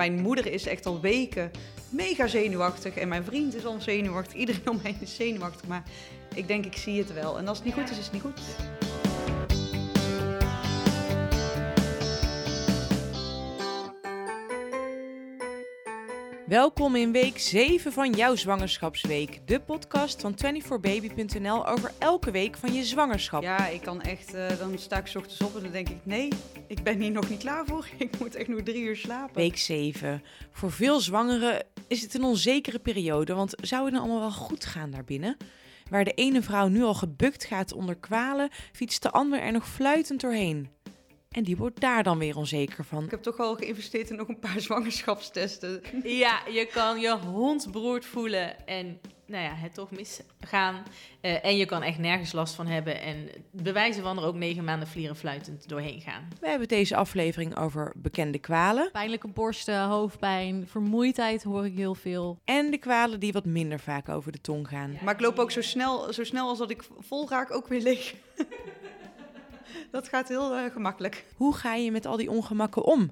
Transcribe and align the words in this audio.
mijn 0.00 0.20
moeder 0.20 0.52
is 0.52 0.66
echt 0.66 0.86
al 0.86 1.00
weken 1.00 1.50
mega 1.88 2.26
zenuwachtig. 2.26 2.94
En 2.94 3.08
mijn 3.08 3.24
vriend 3.24 3.54
is 3.54 3.64
al 3.64 3.80
zenuwachtig. 3.80 4.34
Iedereen 4.34 4.68
om 4.68 4.80
mij 4.82 4.96
is 5.00 5.14
zenuwachtig. 5.14 5.68
Maar 5.68 5.82
ik 6.34 6.46
denk, 6.46 6.66
ik 6.66 6.76
zie 6.76 6.98
het 6.98 7.12
wel. 7.12 7.38
En 7.38 7.48
als 7.48 7.56
het 7.56 7.66
niet 7.66 7.74
goed 7.74 7.90
is, 7.90 7.98
is 7.98 8.04
het 8.04 8.12
niet 8.12 8.22
goed. 8.22 8.40
Welkom 16.50 16.96
in 16.96 17.12
week 17.12 17.38
7 17.38 17.92
van 17.92 18.12
jouw 18.12 18.34
zwangerschapsweek. 18.34 19.40
De 19.44 19.60
podcast 19.60 20.20
van 20.20 20.34
24baby.nl 20.44 21.66
over 21.66 21.92
elke 21.98 22.30
week 22.30 22.56
van 22.56 22.72
je 22.72 22.84
zwangerschap. 22.84 23.42
Ja, 23.42 23.66
ik 23.66 23.80
kan 23.80 24.00
echt, 24.02 24.34
uh, 24.34 24.58
dan 24.58 24.78
sta 24.78 24.96
ik 24.98 25.06
's 25.06 25.16
ochtends 25.16 25.40
op 25.40 25.56
en 25.56 25.62
dan 25.62 25.72
denk 25.72 25.88
ik, 25.88 25.96
nee, 26.02 26.28
ik 26.66 26.82
ben 26.82 27.00
hier 27.00 27.10
nog 27.10 27.28
niet 27.28 27.38
klaar 27.38 27.66
voor. 27.66 27.86
Ik 27.98 28.18
moet 28.18 28.34
echt 28.34 28.48
nog 28.48 28.60
drie 28.60 28.82
uur 28.82 28.96
slapen. 28.96 29.34
Week 29.34 29.56
7. 29.56 30.22
Voor 30.52 30.72
veel 30.72 31.00
zwangeren 31.00 31.64
is 31.88 32.02
het 32.02 32.14
een 32.14 32.24
onzekere 32.24 32.78
periode, 32.78 33.34
want 33.34 33.54
zou 33.62 33.84
het 33.84 33.92
nou 33.92 34.04
allemaal 34.04 34.22
wel 34.22 34.32
goed 34.32 34.64
gaan 34.64 34.90
daarbinnen? 34.90 35.36
Waar 35.90 36.04
de 36.04 36.14
ene 36.14 36.42
vrouw 36.42 36.68
nu 36.68 36.82
al 36.82 36.94
gebukt 36.94 37.44
gaat 37.44 37.72
onder 37.72 37.96
kwalen, 37.96 38.48
fietst 38.72 39.02
de 39.02 39.10
ander 39.10 39.40
er 39.40 39.52
nog 39.52 39.68
fluitend 39.68 40.20
doorheen. 40.20 40.68
En 41.36 41.42
die 41.42 41.56
wordt 41.56 41.80
daar 41.80 42.02
dan 42.02 42.18
weer 42.18 42.36
onzeker 42.36 42.84
van. 42.84 43.04
Ik 43.04 43.10
heb 43.10 43.22
toch 43.22 43.38
al 43.38 43.54
geïnvesteerd 43.54 44.10
in 44.10 44.16
nog 44.16 44.28
een 44.28 44.38
paar 44.38 44.60
zwangerschapstesten. 44.70 45.82
Ja, 46.02 46.40
je 46.48 46.66
kan 46.66 47.00
je 47.00 47.18
hond 47.18 47.72
beroerd 47.72 48.04
voelen 48.04 48.66
en 48.66 49.00
nou 49.26 49.44
ja, 49.44 49.54
het 49.54 49.74
toch 49.74 49.90
misgaan. 49.90 50.82
Uh, 51.22 51.44
en 51.44 51.56
je 51.56 51.64
kan 51.66 51.82
echt 51.82 51.98
nergens 51.98 52.32
last 52.32 52.54
van 52.54 52.66
hebben. 52.66 53.00
En 53.00 53.28
bewijzen 53.50 54.02
van 54.02 54.18
er 54.18 54.24
ook 54.24 54.34
negen 54.34 54.64
maanden 54.64 54.88
vlieren 54.88 55.16
fluitend 55.16 55.68
doorheen 55.68 56.00
gaan. 56.00 56.28
We 56.40 56.48
hebben 56.48 56.68
deze 56.68 56.96
aflevering 56.96 57.56
over 57.56 57.92
bekende 57.96 58.38
kwalen. 58.38 58.90
Pijnlijke 58.92 59.28
borsten, 59.28 59.82
hoofdpijn, 59.82 60.68
vermoeidheid 60.68 61.42
hoor 61.42 61.64
ik 61.64 61.76
heel 61.76 61.94
veel. 61.94 62.38
En 62.44 62.70
de 62.70 62.78
kwalen 62.78 63.20
die 63.20 63.32
wat 63.32 63.44
minder 63.44 63.80
vaak 63.80 64.08
over 64.08 64.32
de 64.32 64.40
tong 64.40 64.68
gaan. 64.68 64.96
Maar 65.02 65.14
ik 65.14 65.20
loop 65.20 65.38
ook 65.38 65.50
zo 65.50 65.60
snel, 65.62 66.12
zo 66.12 66.24
snel 66.24 66.48
als 66.48 66.58
dat 66.58 66.70
ik 66.70 66.82
vol 66.98 67.28
raak 67.28 67.50
ook 67.54 67.68
weer 67.68 67.82
leeg. 67.82 68.14
dat 69.90 70.08
gaat 70.08 70.28
heel 70.28 70.56
uh, 70.56 70.70
gemakkelijk. 70.72 71.24
Hoe 71.36 71.54
ga 71.54 71.74
je 71.74 71.90
met 71.90 72.06
al 72.06 72.16
die 72.16 72.30
ongemakken 72.30 72.84
om? 72.84 73.10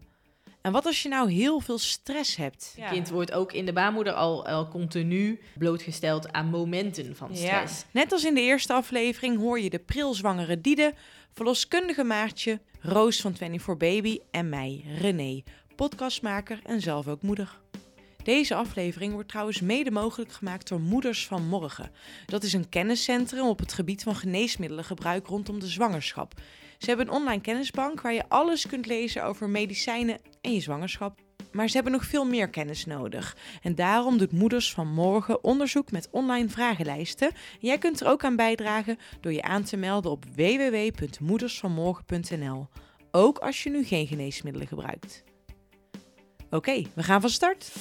En 0.60 0.72
wat 0.72 0.86
als 0.86 1.02
je 1.02 1.08
nou 1.08 1.30
heel 1.30 1.60
veel 1.60 1.78
stress 1.78 2.36
hebt? 2.36 2.74
Het 2.76 2.90
kind 2.90 3.08
wordt 3.08 3.32
ook 3.32 3.52
in 3.52 3.66
de 3.66 3.72
baarmoeder 3.72 4.12
al, 4.12 4.46
al 4.46 4.68
continu 4.68 5.40
blootgesteld 5.58 6.32
aan 6.32 6.46
momenten 6.46 7.16
van 7.16 7.36
stress. 7.36 7.80
Ja. 7.80 7.86
Net 7.92 8.12
als 8.12 8.24
in 8.24 8.34
de 8.34 8.40
eerste 8.40 8.72
aflevering 8.72 9.38
hoor 9.38 9.60
je 9.60 9.70
de 9.70 9.78
prilzwangere 9.78 10.60
Diede, 10.60 10.94
verloskundige 11.32 12.04
Maartje, 12.04 12.60
Roos 12.80 13.20
van 13.20 13.36
24 13.36 13.76
Baby 13.76 14.18
en 14.30 14.48
mij, 14.48 14.84
René, 14.98 15.42
podcastmaker 15.76 16.60
en 16.64 16.80
zelf 16.80 17.08
ook 17.08 17.22
moeder. 17.22 17.58
Deze 18.24 18.54
aflevering 18.54 19.12
wordt 19.12 19.28
trouwens 19.28 19.60
mede 19.60 19.90
mogelijk 19.90 20.32
gemaakt 20.32 20.68
door 20.68 20.80
Moeders 20.80 21.26
van 21.26 21.48
Morgen. 21.48 21.90
Dat 22.26 22.42
is 22.42 22.52
een 22.52 22.68
kenniscentrum 22.68 23.46
op 23.46 23.58
het 23.58 23.72
gebied 23.72 24.02
van 24.02 24.16
geneesmiddelengebruik 24.16 25.26
rondom 25.26 25.60
de 25.60 25.66
zwangerschap. 25.66 26.34
Ze 26.78 26.86
hebben 26.86 27.06
een 27.06 27.12
online 27.12 27.40
kennisbank 27.40 28.00
waar 28.00 28.12
je 28.12 28.28
alles 28.28 28.66
kunt 28.66 28.86
lezen 28.86 29.24
over 29.24 29.48
medicijnen 29.48 30.18
en 30.40 30.52
je 30.52 30.60
zwangerschap. 30.60 31.20
Maar 31.52 31.68
ze 31.68 31.74
hebben 31.74 31.92
nog 31.92 32.04
veel 32.04 32.24
meer 32.24 32.48
kennis 32.48 32.84
nodig. 32.84 33.36
En 33.62 33.74
daarom 33.74 34.18
doet 34.18 34.32
Moeders 34.32 34.72
van 34.72 34.88
Morgen 34.88 35.44
onderzoek 35.44 35.90
met 35.90 36.08
online 36.10 36.48
vragenlijsten. 36.48 37.32
jij 37.58 37.78
kunt 37.78 38.00
er 38.00 38.06
ook 38.06 38.24
aan 38.24 38.36
bijdragen 38.36 38.98
door 39.20 39.32
je 39.32 39.42
aan 39.42 39.62
te 39.62 39.76
melden 39.76 40.10
op 40.10 40.24
www.moedersvanmorgen.nl. 40.34 42.68
Ook 43.10 43.38
als 43.38 43.62
je 43.62 43.70
nu 43.70 43.84
geen 43.84 44.06
geneesmiddelen 44.06 44.68
gebruikt. 44.68 45.24
Oké, 46.50 46.82
we 46.94 47.02
gaan 47.02 47.20
van 47.20 47.30
start. 47.30 47.72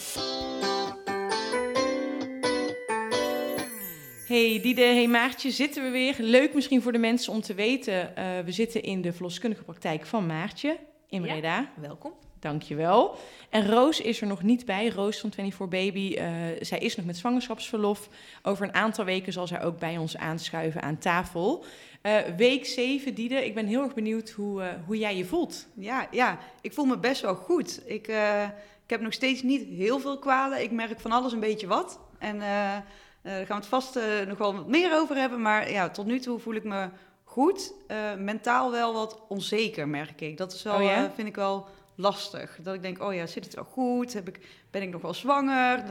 Hey 4.28 4.60
Diede, 4.62 4.82
hey 4.82 5.08
Maartje, 5.08 5.52
zitten 5.52 5.84
we 5.84 5.90
weer. 5.90 6.16
Leuk 6.20 6.54
misschien 6.54 6.82
voor 6.82 6.92
de 6.92 6.98
mensen 6.98 7.34
om 7.34 7.42
te 7.42 7.54
weten. 7.54 8.14
Uh, 8.18 8.40
we 8.46 8.52
zitten 8.52 8.84
in 8.84 9.02
de 9.02 9.14
verloskundige 9.14 9.64
praktijk 9.64 10.06
van 10.06 10.26
Maartje 10.26 10.78
in 11.10 11.22
Breda. 11.22 11.60
Ja, 11.60 11.72
welkom. 11.76 12.14
Dankjewel. 12.40 13.16
En 13.50 13.70
Roos 13.70 14.02
is 14.02 14.22
er 14.22 14.28
nog 14.28 14.44
niet 14.44 14.66
bij. 14.66 14.90
Roos 14.90 15.20
van 15.20 15.32
24 15.32 15.80
Baby. 15.80 16.16
Uh, 16.18 16.26
zij 16.62 16.80
is 16.80 16.96
nog 16.96 17.06
met 17.06 17.18
zwangerschapsverlof. 17.18 18.10
Over 18.44 18.66
een 18.68 18.74
aantal 18.74 19.06
weken 19.06 19.34
zal 19.34 19.48
zij 19.48 19.64
ook 19.64 19.80
bij 19.80 19.98
ons 19.98 20.18
aanschuiven 20.18 20.82
aan 20.82 20.98
tafel. 20.98 21.66
Uh, 22.04 22.18
week 22.38 22.66
7, 22.66 23.14
Diede. 23.14 23.46
Ik 23.46 23.54
ben 23.54 23.66
heel 23.66 23.84
erg 23.84 23.94
benieuwd 23.94 24.30
hoe, 24.30 24.62
uh, 24.62 24.68
hoe 24.86 24.98
jij 24.98 25.18
je 25.18 25.26
voelt. 25.26 25.68
Ja, 25.74 26.08
ja, 26.12 26.38
ik 26.62 26.74
voel 26.74 26.86
me 26.86 26.98
best 26.98 27.22
wel 27.22 27.36
goed. 27.36 27.82
Ik, 27.86 28.08
ik 28.84 28.90
heb 28.90 29.02
nog 29.02 29.14
steeds 29.14 29.42
niet 29.42 29.68
heel 29.68 30.00
veel 30.00 30.20
kwalen. 30.20 30.62
Ik 30.62 30.72
merk 30.72 31.00
van 31.00 31.12
alles 31.12 31.34
een 31.34 31.40
beetje 31.40 31.68
wat. 31.68 32.00
En 32.20 32.40
daar 32.40 32.84
gaan 33.24 33.46
we 33.48 33.54
het 33.54 33.66
vast 33.66 34.00
nog 34.28 34.38
wel 34.38 34.56
wat 34.56 34.68
meer 34.68 34.94
over 34.94 35.16
hebben. 35.16 35.42
Maar 35.42 35.72
ja, 35.72 35.90
tot 35.90 36.06
nu 36.06 36.20
toe 36.20 36.40
voel 36.40 36.54
ik 36.54 36.64
me 36.64 36.90
goed. 37.24 37.74
mentaal 38.18 38.72
wel 38.72 38.94
wat 38.94 39.22
onzeker, 39.28 39.88
merk 39.88 40.22
ik. 40.22 40.38
Dat 40.38 40.54
is 40.54 40.64
wel, 40.64 40.76
oh, 40.76 40.84
ja? 40.84 41.12
vind 41.16 41.28
ik 41.28 41.36
wel 41.36 41.68
lastig. 41.98 42.60
Dat 42.62 42.74
ik 42.74 42.82
denk, 42.82 43.04
oh 43.04 43.14
ja, 43.14 43.26
zit 43.26 43.46
het 43.46 43.56
wel 43.56 43.64
goed? 43.64 44.14
Heb 44.14 44.28
ik, 44.28 44.40
ben 44.72 44.82
ik 44.82 44.90
nog 44.90 45.02
wel 45.02 45.14
zwanger? 45.14 45.84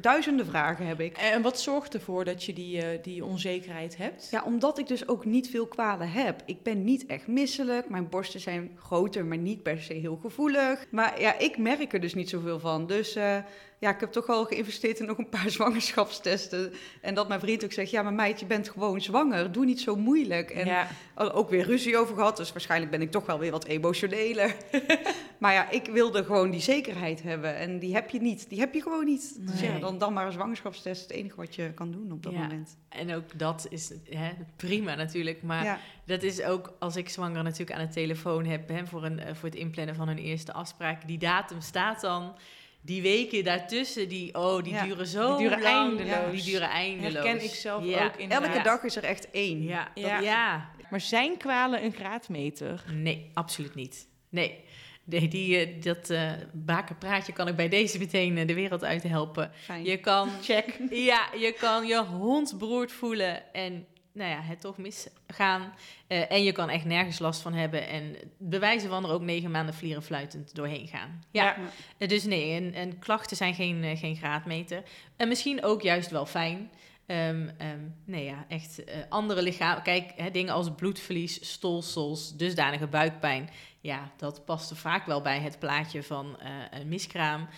Duizenden 0.00 0.46
vragen 0.46 0.86
heb 0.86 1.00
ik. 1.00 1.16
En 1.16 1.42
wat 1.42 1.60
zorgt 1.60 1.94
ervoor 1.94 2.24
dat 2.24 2.44
je 2.44 2.52
die, 2.52 2.76
uh, 2.76 3.02
die 3.02 3.24
onzekerheid 3.24 3.96
hebt? 3.96 4.28
Ja, 4.30 4.42
omdat 4.44 4.78
ik 4.78 4.86
dus 4.86 5.08
ook 5.08 5.24
niet 5.24 5.50
veel 5.50 5.66
kwalen 5.66 6.10
heb. 6.10 6.42
Ik 6.44 6.62
ben 6.62 6.84
niet 6.84 7.06
echt 7.06 7.26
misselijk. 7.26 7.88
Mijn 7.88 8.08
borsten 8.08 8.40
zijn 8.40 8.70
groter, 8.76 9.24
maar 9.24 9.38
niet 9.38 9.62
per 9.62 9.80
se 9.80 9.94
heel 9.94 10.16
gevoelig. 10.16 10.86
Maar 10.90 11.20
ja, 11.20 11.38
ik 11.38 11.58
merk 11.58 11.92
er 11.92 12.00
dus 12.00 12.14
niet 12.14 12.28
zoveel 12.28 12.60
van. 12.60 12.86
Dus 12.86 13.16
uh, 13.16 13.36
ja, 13.80 13.90
ik 13.90 14.00
heb 14.00 14.12
toch 14.12 14.28
al 14.28 14.44
geïnvesteerd 14.44 15.00
in 15.00 15.06
nog 15.06 15.18
een 15.18 15.28
paar 15.28 15.50
zwangerschapstesten. 15.56 16.72
En 17.00 17.14
dat 17.14 17.28
mijn 17.28 17.40
vriend 17.40 17.64
ook 17.64 17.72
zegt, 17.72 17.90
ja, 17.90 18.02
maar 18.02 18.12
meid, 18.12 18.40
je 18.40 18.46
bent 18.46 18.68
gewoon 18.68 19.00
zwanger. 19.00 19.52
Doe 19.52 19.64
niet 19.64 19.80
zo 19.80 19.96
moeilijk. 19.96 20.50
En 20.50 20.66
ja. 20.66 20.88
ook 21.14 21.50
weer 21.50 21.64
ruzie 21.64 21.96
over 21.96 22.14
gehad. 22.14 22.36
Dus 22.36 22.52
waarschijnlijk 22.52 22.90
ben 22.90 23.02
ik 23.02 23.10
toch 23.10 23.26
wel 23.26 23.38
weer 23.38 23.50
wat 23.50 23.64
emotioneler. 23.64 24.56
maar 25.38 25.52
ja, 25.52 25.70
ik 25.70 25.86
wilde 25.86 26.24
gewoon 26.24 26.50
die 26.50 26.60
zekerheid 26.60 27.22
hebben. 27.22 27.56
En 27.56 27.78
die 27.78 27.94
heb 27.94 28.10
je 28.10 28.20
niet. 28.20 28.48
Die 28.48 28.60
heb 28.60 28.74
je 28.74 28.82
gewoon 28.82 29.04
niet. 29.04 29.34
Nee. 29.36 29.46
Dus 29.46 29.60
ja, 29.60 29.78
dan, 29.78 29.98
dan 29.98 30.12
maar 30.12 30.26
een 30.26 30.32
zwangerschapstest. 30.32 31.02
Het 31.02 31.10
enige 31.10 31.36
wat 31.36 31.54
je 31.54 31.72
kan 31.74 31.90
doen 31.90 32.12
op 32.12 32.22
dat 32.22 32.32
ja. 32.32 32.40
moment. 32.40 32.76
En 32.88 33.14
ook 33.14 33.38
dat 33.38 33.66
is 33.70 33.92
hè, 34.10 34.30
prima 34.56 34.94
natuurlijk. 34.94 35.42
Maar 35.42 35.64
Ja. 35.64 35.78
dat 36.04 36.22
is 36.22 36.42
ook 36.42 36.72
als 36.78 36.96
ik 36.96 37.08
zwanger 37.08 37.42
natuurlijk 37.42 37.78
aan 37.78 37.86
de 37.86 37.92
telefoon 37.92 38.44
heb... 38.44 38.68
Hè, 38.68 38.86
voor, 38.86 39.04
een, 39.04 39.18
eh, 39.18 39.34
voor 39.34 39.48
het 39.48 39.58
inplannen 39.58 39.94
van 39.94 40.08
hun 40.08 40.18
eerste 40.18 40.52
afspraak. 40.52 41.06
Die 41.06 41.18
datum 41.18 41.60
staat 41.60 42.00
dan 42.00 42.34
die 42.82 43.02
weken 43.02 43.44
daartussen, 43.44 44.08
die, 44.08 44.34
oh, 44.34 44.62
die 44.62 44.72
Ja, 44.72 44.84
duren 44.84 45.06
zo 45.06 45.36
die 45.36 45.48
duren 45.48 45.62
lang. 45.62 45.98
eindeloos. 45.98 46.32
Die 46.42 46.52
duren 46.52 46.68
eindeloos. 46.68 47.12
Herken 47.24 47.44
ik 47.44 47.50
zelf 47.54 47.84
Ja. 47.84 48.04
ook 48.06 48.16
inderdaad. 48.16 48.48
Elke 48.52 48.62
dag 48.64 48.82
is 48.82 48.96
er 48.96 49.04
echt 49.04 49.30
één. 49.30 49.62
Ja, 49.62 49.88
Dat- 49.94 50.04
ja. 50.24 50.70
Maar 50.90 51.00
zijn 51.00 51.36
kwalen 51.36 51.84
een 51.84 51.92
graadmeter? 51.92 52.84
Nee, 52.92 53.30
absoluut 53.34 53.74
niet. 53.74 54.08
Nee. 54.28 54.64
Nee, 55.04 55.28
die, 55.28 55.56
eh, 55.58 55.82
dat 55.82 56.10
eh 56.10 56.30
bakenpraatje 56.52 57.32
kan 57.32 57.48
ik 57.48 57.56
bij 57.56 57.68
deze 57.68 57.98
meteen 57.98 58.38
eh, 58.38 58.46
de 58.46 58.54
wereld 58.54 58.84
uit 58.84 59.02
helpen. 59.02 59.50
Fijn. 59.54 59.84
Je 59.84 59.96
kan, 59.96 60.28
Check. 60.42 60.78
ja, 60.90 61.28
je 61.38 61.52
kan 61.58 61.86
je 61.86 62.04
hond 62.04 62.58
beroerd 62.58 62.92
voelen 62.92 63.52
en 63.54 63.86
nou 64.12 64.30
ja, 64.30 64.40
het 64.40 64.60
toch 64.60 64.76
misgaan. 64.76 65.72
Eh, 66.06 66.32
en 66.32 66.42
je 66.42 66.52
kan 66.52 66.68
echt 66.68 66.84
nergens 66.84 67.18
last 67.18 67.40
van 67.40 67.52
hebben. 67.52 67.88
En 67.88 68.16
bewijzen 68.38 68.88
van 68.88 69.04
er 69.04 69.10
ook 69.10 69.22
negen 69.22 69.50
maanden 69.50 69.74
vlieren 69.74 70.02
fluitend 70.02 70.54
doorheen 70.54 70.86
gaan. 70.86 71.22
Ja, 71.30 71.44
Ja. 71.44 71.56
Eh, 71.98 72.08
dus 72.08 72.24
nee, 72.24 72.54
en, 72.54 72.74
en 72.74 72.98
klachten 72.98 73.36
zijn 73.36 73.54
geen, 73.54 73.84
eh, 73.84 73.98
geen 73.98 74.16
graadmeter. 74.16 74.82
En 75.16 75.28
misschien 75.28 75.64
ook 75.64 75.82
juist 75.82 76.10
wel 76.10 76.26
fijn. 76.26 76.70
Ehm, 77.06 77.48
ehm, 77.58 77.80
nee, 78.04 78.24
ja, 78.24 78.44
echt 78.48 78.82
andere 79.08 79.42
lichaam. 79.42 79.82
Kijk, 79.82 80.12
hè, 80.16 80.30
dingen 80.30 80.54
als 80.54 80.74
bloedverlies, 80.76 81.50
stolsels, 81.52 82.36
dusdanige 82.36 82.86
buikpijn. 82.86 83.50
Ja, 83.80 84.12
dat 84.16 84.44
past 84.44 84.70
er 84.70 84.76
vaak 84.76 85.06
wel 85.06 85.22
bij 85.22 85.38
het 85.38 85.58
plaatje 85.58 86.02
van 86.02 86.38
een 86.70 86.88
miskraam. 86.88 87.48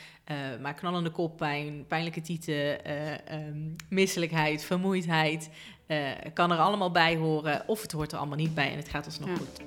Maar 0.60 0.74
knallende 0.74 1.10
koppijn, 1.10 1.86
pijnlijke 1.86 2.20
tieten, 2.20 2.84
eh, 2.84 3.28
ehm, 3.28 3.58
misselijkheid, 3.88 4.64
vermoeidheid. 4.64 5.50
Eh, 5.92 6.32
kan 6.34 6.52
er 6.52 6.58
allemaal 6.58 6.90
bij 6.90 7.16
horen. 7.16 7.62
Of 7.66 7.82
het 7.82 7.92
hoort 7.92 8.12
er 8.12 8.18
allemaal 8.18 8.36
niet 8.36 8.54
bij 8.54 8.70
en 8.70 8.76
het 8.76 8.88
gaat 8.88 9.06
alsnog 9.06 9.28
Ja. 9.28 9.36
goed. 9.36 9.60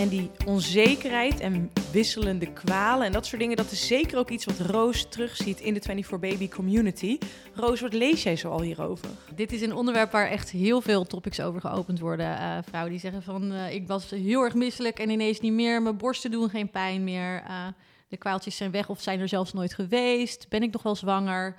En 0.00 0.08
die 0.08 0.30
onzekerheid 0.46 1.40
en 1.40 1.70
wisselende 1.92 2.52
kwalen 2.52 3.06
en 3.06 3.12
dat 3.12 3.26
soort 3.26 3.40
dingen, 3.40 3.56
dat 3.56 3.70
is 3.70 3.86
zeker 3.86 4.18
ook 4.18 4.30
iets 4.30 4.44
wat 4.44 4.58
Roos 4.58 5.06
terugziet 5.08 5.60
in 5.60 5.74
de 5.74 5.80
24 5.80 6.18
Baby 6.30 6.48
community. 6.48 7.18
Roos, 7.54 7.80
wat 7.80 7.92
lees 7.92 8.22
jij 8.22 8.36
zo 8.36 8.50
al 8.50 8.60
hierover? 8.60 9.08
Dit 9.34 9.52
is 9.52 9.60
een 9.62 9.74
onderwerp 9.74 10.10
waar 10.12 10.28
echt 10.28 10.50
heel 10.50 10.80
veel 10.80 11.04
topics 11.04 11.40
over 11.40 11.60
geopend 11.60 12.00
worden. 12.00 12.38
Eh, 12.38 12.58
vrouwen 12.68 12.90
die 12.92 13.00
zeggen 13.00 13.22
van, 13.22 13.52
eh, 13.52 13.74
ik 13.74 13.86
was 13.86 14.10
heel 14.10 14.42
erg 14.42 14.54
misselijk 14.54 14.98
en 14.98 15.10
ineens 15.10 15.40
niet 15.40 15.52
meer. 15.52 15.82
Mijn 15.82 15.96
borsten 15.96 16.30
doen 16.30 16.50
geen 16.50 16.70
pijn 16.70 17.04
meer. 17.04 17.42
De 18.08 18.16
kwaaltjes 18.16 18.56
zijn 18.56 18.70
weg 18.70 18.88
of 18.88 19.00
zijn 19.00 19.20
er 19.20 19.28
zelfs 19.28 19.52
nooit 19.52 19.74
geweest. 19.74 20.48
Ben 20.48 20.62
ik 20.62 20.72
nog 20.72 20.82
wel 20.82 20.96
zwanger? 20.96 21.56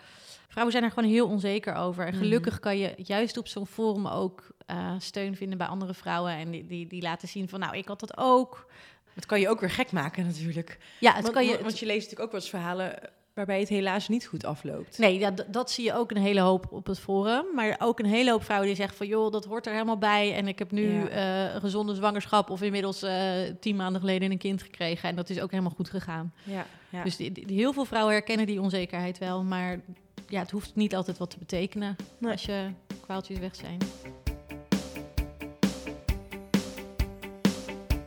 Vrouwen 0.58 0.78
zijn 0.78 0.90
er 0.92 0.96
gewoon 0.98 1.10
heel 1.16 1.28
onzeker 1.28 1.76
over. 1.76 2.06
En 2.06 2.14
Mhm. 2.14 2.22
gelukkig 2.24 2.60
kan 2.60 2.78
je 2.78 2.94
juist 2.98 3.38
op 3.38 3.48
zo'n 3.48 3.68
forum 3.68 4.08
ook 4.08 4.48
eh, 4.66 4.94
steun 4.98 5.36
vinden 5.36 5.58
bij 5.58 5.68
andere 5.68 5.94
vrouwen. 5.94 6.32
En 6.32 6.52
die, 6.52 6.66
die, 6.66 6.88
die 6.88 7.02
laten 7.02 7.28
zien 7.28 7.50
van, 7.50 7.60
nou, 7.60 7.78
ik 7.78 7.88
had 7.88 8.00
dat 8.00 8.18
ook. 8.18 8.68
Dat 9.16 9.26
kan 9.26 9.40
je 9.40 9.50
ook 9.50 9.60
weer 9.60 9.70
gek 9.70 9.92
maken 9.92 10.26
natuurlijk. 10.26 10.78
Ja, 11.00 11.12
het 11.14 11.22
want, 11.22 11.34
kan 11.34 11.44
je, 11.46 11.50
want- 11.52 11.62
want 11.64 11.80
je 11.80 11.86
leest 11.86 11.98
natuurlijk 12.02 12.24
ook 12.26 12.32
wel 12.32 12.42
eens 12.42 12.50
verhalen 12.50 13.00
waarbij 13.34 13.60
het 13.60 13.70
helaas 13.70 14.08
niet 14.08 14.26
goed 14.26 14.46
afloopt. 14.46 14.98
Nee, 14.98 15.20
ja, 15.20 15.34
d- 15.34 15.46
dat 15.48 15.72
zie 15.72 15.84
je 15.86 15.94
ook 15.94 16.12
een 16.12 16.18
hele 16.22 16.40
hoop 16.40 16.68
op 16.72 16.86
het 16.88 17.00
forum. 17.00 17.46
Maar 17.56 17.76
ook 17.80 18.00
een 18.00 18.06
hele 18.06 18.32
hoop 18.32 18.44
vrouwen 18.44 18.68
die 18.68 18.76
zeggen 18.78 18.98
van... 18.98 19.08
joh, 19.08 19.32
dat 19.32 19.46
hoort 19.46 19.66
er 19.66 19.72
helemaal 19.74 19.98
bij. 19.98 20.34
En 20.36 20.48
ik 20.48 20.60
heb 20.60 20.72
nu 20.72 20.94
Ja. 20.94 21.08
eh, 21.48 21.54
een 21.54 21.62
gezonde 21.62 21.96
zwangerschap... 21.96 22.50
of 22.50 22.62
inmiddels 22.62 23.02
eh, 23.02 23.22
tien 23.60 23.76
maanden 23.76 24.02
geleden 24.02 24.32
een 24.32 24.38
kind 24.38 24.62
gekregen. 24.62 25.10
En 25.10 25.16
dat 25.16 25.30
is 25.30 25.40
ook 25.42 25.52
helemaal 25.52 25.74
goed 25.76 25.90
gegaan. 25.90 26.34
Ja, 26.44 26.66
ja. 26.90 27.04
Dus 27.04 27.16
die, 27.16 27.32
die- 27.32 27.56
heel 27.58 27.74
veel 27.74 27.86
vrouwen 27.86 28.14
herkennen 28.14 28.46
die 28.46 28.62
onzekerheid 28.62 29.18
wel. 29.18 29.44
Maar 29.44 29.80
ja, 30.28 30.40
het 30.40 30.52
hoeft 30.52 30.72
niet 30.76 30.96
altijd 30.96 31.18
wat 31.18 31.30
te 31.30 31.38
betekenen... 31.38 31.96
Nee. 32.18 32.32
als 32.32 32.44
je 32.44 32.70
kwaaltjes 33.06 33.40
weg 33.40 33.56
zijn. 33.56 33.78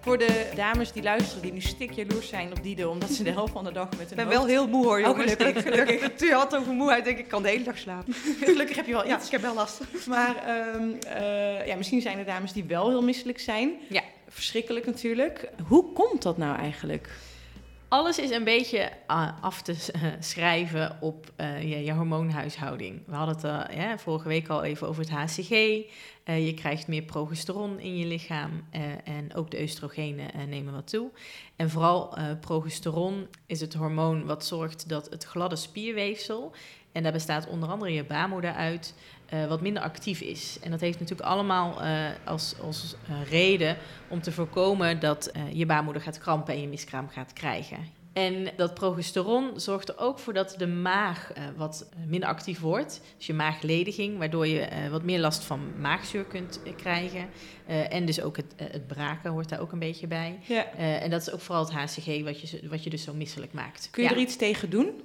Voor 0.00 0.18
de 0.18 0.50
dames 0.56 0.92
die 0.92 1.02
luisteren, 1.02 1.42
die 1.42 1.52
nu 1.52 1.60
stik 1.60 1.92
jaloers 1.92 2.28
zijn 2.28 2.50
op 2.50 2.62
Diede, 2.62 2.88
omdat 2.88 3.10
ze 3.10 3.22
de 3.22 3.30
helft 3.30 3.52
van 3.52 3.64
de 3.64 3.72
dag 3.72 3.88
met 3.90 4.00
Ik 4.00 4.10
een 4.10 4.16
ben 4.16 4.28
wel 4.28 4.46
heel 4.46 4.68
moe 4.68 4.84
hoor, 4.84 4.98
Oh, 4.98 5.04
jongens. 5.06 5.32
gelukkig, 5.32 5.62
gelukkig. 5.72 6.20
Je 6.20 6.32
had 6.32 6.56
over 6.56 6.72
moeheid, 6.72 7.04
denk 7.04 7.18
ik, 7.18 7.24
ik 7.24 7.30
kan 7.30 7.42
de 7.42 7.48
hele 7.48 7.64
dag 7.64 7.78
slapen. 7.78 8.14
Gelukkig 8.44 8.76
heb 8.76 8.86
je 8.86 8.92
wel 8.92 9.06
Ja, 9.06 9.16
iets. 9.16 9.26
ik 9.26 9.32
heb 9.32 9.40
wel 9.40 9.54
last. 9.54 9.80
Maar 10.08 10.36
ehm, 10.36 10.90
eh, 11.06 11.66
ja, 11.66 11.76
misschien 11.76 12.00
zijn 12.00 12.18
er 12.18 12.24
dames 12.24 12.52
die 12.52 12.64
wel 12.64 12.88
heel 12.88 13.02
misselijk 13.02 13.38
zijn. 13.40 13.72
Ja. 13.88 14.02
Verschrikkelijk 14.28 14.86
natuurlijk. 14.86 15.48
Hoe 15.68 15.92
komt 15.92 16.22
dat 16.22 16.36
nou 16.38 16.58
eigenlijk? 16.58 17.08
Alles 17.90 18.18
is 18.18 18.30
een 18.30 18.44
beetje 18.44 18.90
ah, 19.06 19.28
af 19.40 19.62
te 19.62 19.74
s- 19.74 19.90
schrijven 20.20 20.96
op 21.00 21.32
eh, 21.36 21.62
je, 21.62 21.84
je 21.84 21.92
hormoonhuishouding. 21.92 23.02
We 23.06 23.14
hadden 23.14 23.66
het 23.70 24.00
vorige 24.00 24.28
week 24.28 24.48
al 24.48 24.64
even 24.64 24.88
over 24.88 25.02
het 25.02 25.10
HCG. 25.10 25.50
Eh, 25.50 26.46
je 26.46 26.54
krijgt 26.54 26.86
meer 26.88 27.02
progesteron 27.02 27.78
in 27.80 27.96
je 27.96 28.06
lichaam 28.06 28.66
eh, 28.70 28.80
en 29.04 29.34
ook 29.34 29.50
de 29.50 29.60
oestrogenen 29.62 30.32
eh, 30.32 30.44
nemen 30.44 30.72
wat 30.72 30.88
toe. 30.90 31.10
En 31.56 31.70
vooral 31.70 32.16
eh, 32.16 32.24
progesteron 32.40 33.26
is 33.46 33.60
het 33.60 33.74
hormoon 33.74 34.24
wat 34.26 34.44
zorgt 34.46 34.88
dat 34.88 35.10
het 35.10 35.24
gladde 35.24 35.56
spierweefsel, 35.56 36.52
en 36.92 37.02
daar 37.02 37.12
bestaat 37.12 37.48
onder 37.48 37.68
andere 37.68 37.92
je 37.92 38.04
baarmoeder 38.04 38.52
uit, 38.52 38.94
eh, 39.30 39.46
wat 39.46 39.60
minder 39.60 39.82
actief 39.82 40.20
is. 40.20 40.58
En 40.62 40.70
dat 40.70 40.80
heeft 40.80 40.98
natuurlijk 41.00 41.28
allemaal 41.28 41.82
eh, 41.82 42.04
als, 42.24 42.54
als 42.62 42.94
eh, 43.08 43.30
reden 43.30 43.76
om 44.08 44.20
te 44.20 44.32
voorkomen 44.32 45.00
dat 45.00 45.32
je 45.52 45.66
baarmoeder 45.66 46.02
gaat 46.02 46.18
krampen 46.18 46.54
en 46.54 46.60
je 46.60 46.68
miskraam 46.68 47.08
gaat 47.08 47.32
krijgen. 47.32 47.78
En 48.12 48.48
dat 48.56 48.74
progesteron 48.74 49.60
zorgt 49.60 49.88
er 49.88 49.98
ook 49.98 50.18
voor 50.18 50.32
dat 50.32 50.54
de 50.58 50.66
maag 50.66 51.32
wat 51.56 51.88
minder 52.06 52.28
actief 52.28 52.60
wordt. 52.60 53.00
Dus 53.16 53.26
je 53.26 53.34
maaglediging, 53.34 54.18
waardoor 54.18 54.46
je 54.46 54.68
wat 54.90 55.02
meer 55.02 55.18
last 55.18 55.44
van 55.44 55.60
maagzuur 55.80 56.24
kunt 56.24 56.60
krijgen. 56.76 57.28
En 57.66 58.04
dus 58.04 58.20
ook 58.20 58.36
het, 58.36 58.54
het 58.56 58.86
braken 58.86 59.30
hoort 59.30 59.48
daar 59.48 59.60
ook 59.60 59.72
een 59.72 59.78
beetje 59.78 60.06
bij. 60.06 60.38
Ja. 60.42 60.72
En 60.76 61.10
dat 61.10 61.20
is 61.20 61.30
ook 61.32 61.40
vooral 61.40 61.64
het 61.64 61.72
HCG 61.74 62.22
wat 62.22 62.40
je, 62.40 62.60
wat 62.68 62.84
je 62.84 62.90
dus 62.90 63.02
zo 63.02 63.14
misselijk 63.14 63.52
maakt. 63.52 63.88
Kun 63.90 64.02
je 64.02 64.08
Ja. 64.08 64.14
er 64.14 64.20
iets 64.20 64.36
tegen 64.36 64.70
doen? 64.70 65.00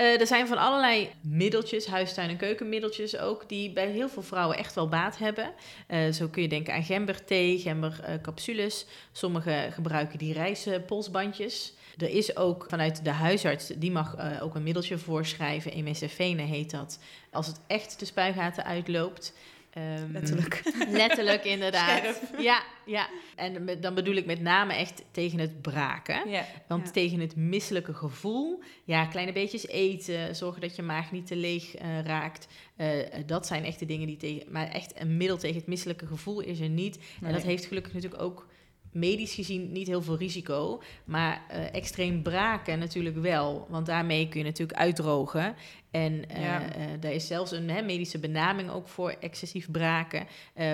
Eh, 0.00 0.20
er 0.20 0.26
zijn 0.26 0.46
van 0.46 0.58
allerlei 0.58 1.10
middeltjes, 1.20 1.86
huistuin- 1.86 2.28
en 2.28 2.36
keukenmiddeltjes 2.36 3.16
ook, 3.18 3.48
die 3.48 3.72
bij 3.72 3.90
heel 3.90 4.08
veel 4.08 4.22
vrouwen 4.22 4.56
echt 4.56 4.74
wel 4.74 4.88
baat 4.88 5.18
hebben. 5.18 5.52
Eh, 5.86 6.10
zo 6.10 6.28
kun 6.28 6.42
je 6.42 6.48
denken 6.48 6.74
aan 6.74 6.82
gemberthee, 6.82 7.58
gembercapsules. 7.58 8.86
Sommigen 9.12 9.72
gebruiken 9.72 10.18
die 10.18 10.32
reispolsbandjes. 10.32 11.72
Er 11.98 12.08
is 12.08 12.36
ook 12.36 12.66
vanuit 12.68 13.04
de 13.04 13.10
huisarts, 13.10 13.66
die 13.66 13.90
mag 13.90 14.14
eh, 14.14 14.42
ook 14.42 14.54
een 14.54 14.62
middeltje 14.62 14.98
voorschrijven. 14.98 15.72
Emesifene 15.72 16.42
heet 16.42 16.70
dat. 16.70 16.98
Als 17.30 17.46
het 17.46 17.60
echt 17.66 17.98
de 17.98 18.04
spuigaten 18.04 18.64
uitloopt. 18.64 19.32
Ehm, 19.70 20.12
Letterlijk. 20.12 20.62
Letterlijk, 21.00 21.44
inderdaad. 21.44 22.20
Ja, 22.38 22.62
ja. 22.86 23.08
En 23.36 23.64
met- 23.64 23.82
dan 23.82 23.94
bedoel 23.94 24.14
ik 24.14 24.26
met 24.26 24.40
name 24.40 24.72
echt 24.74 25.02
tegen 25.10 25.38
het 25.38 25.62
braken. 25.62 26.30
Ja. 26.30 26.46
Want 26.68 26.86
Ja. 26.86 26.92
tegen 26.92 27.20
het 27.20 27.36
misselijke 27.36 27.94
gevoel, 27.94 28.62
ja, 28.84 29.06
kleine 29.06 29.32
beetjes 29.32 29.66
eten, 29.66 30.36
zorgen 30.36 30.60
dat 30.60 30.76
je 30.76 30.82
maag 30.82 31.12
niet 31.12 31.26
te 31.26 31.36
leeg 31.36 31.74
eh, 31.74 32.00
raakt. 32.04 32.46
eh, 32.76 32.88
dat 33.26 33.46
zijn 33.46 33.64
echt 33.64 33.78
de 33.78 33.86
dingen 33.86 34.06
die 34.06 34.16
tegen. 34.16 34.52
Maar 34.52 34.68
echt 34.68 35.00
een 35.00 35.16
middel 35.16 35.36
tegen 35.38 35.56
het 35.56 35.66
misselijke 35.66 36.06
gevoel 36.06 36.40
is 36.40 36.60
er 36.60 36.68
niet. 36.68 36.98
En 37.22 37.32
dat 37.32 37.42
heeft 37.42 37.64
gelukkig 37.64 37.92
natuurlijk 37.92 38.22
ook 38.22 38.46
medisch 38.92 39.34
gezien 39.34 39.72
niet 39.72 39.86
heel 39.86 40.02
veel 40.02 40.16
risico. 40.16 40.82
Maar 41.04 41.42
eh, 41.48 41.74
extreem 41.74 42.22
braken 42.22 42.78
natuurlijk 42.78 43.16
wel. 43.16 43.66
Want 43.68 43.86
daarmee 43.86 44.28
kun 44.28 44.38
je 44.40 44.46
natuurlijk 44.46 44.78
uitdrogen. 44.78 45.54
En 45.90 46.28
eh, 46.28 46.42
Ja. 46.42 46.72
eh, 46.72 46.86
daar 47.00 47.12
is 47.12 47.26
zelfs 47.26 47.50
een 47.50 47.70
hè, 47.70 47.82
medische 47.82 48.18
benaming 48.18 48.70
ook 48.70 48.88
voor 48.88 49.10
excessief 49.20 49.70
braken. 49.70 50.26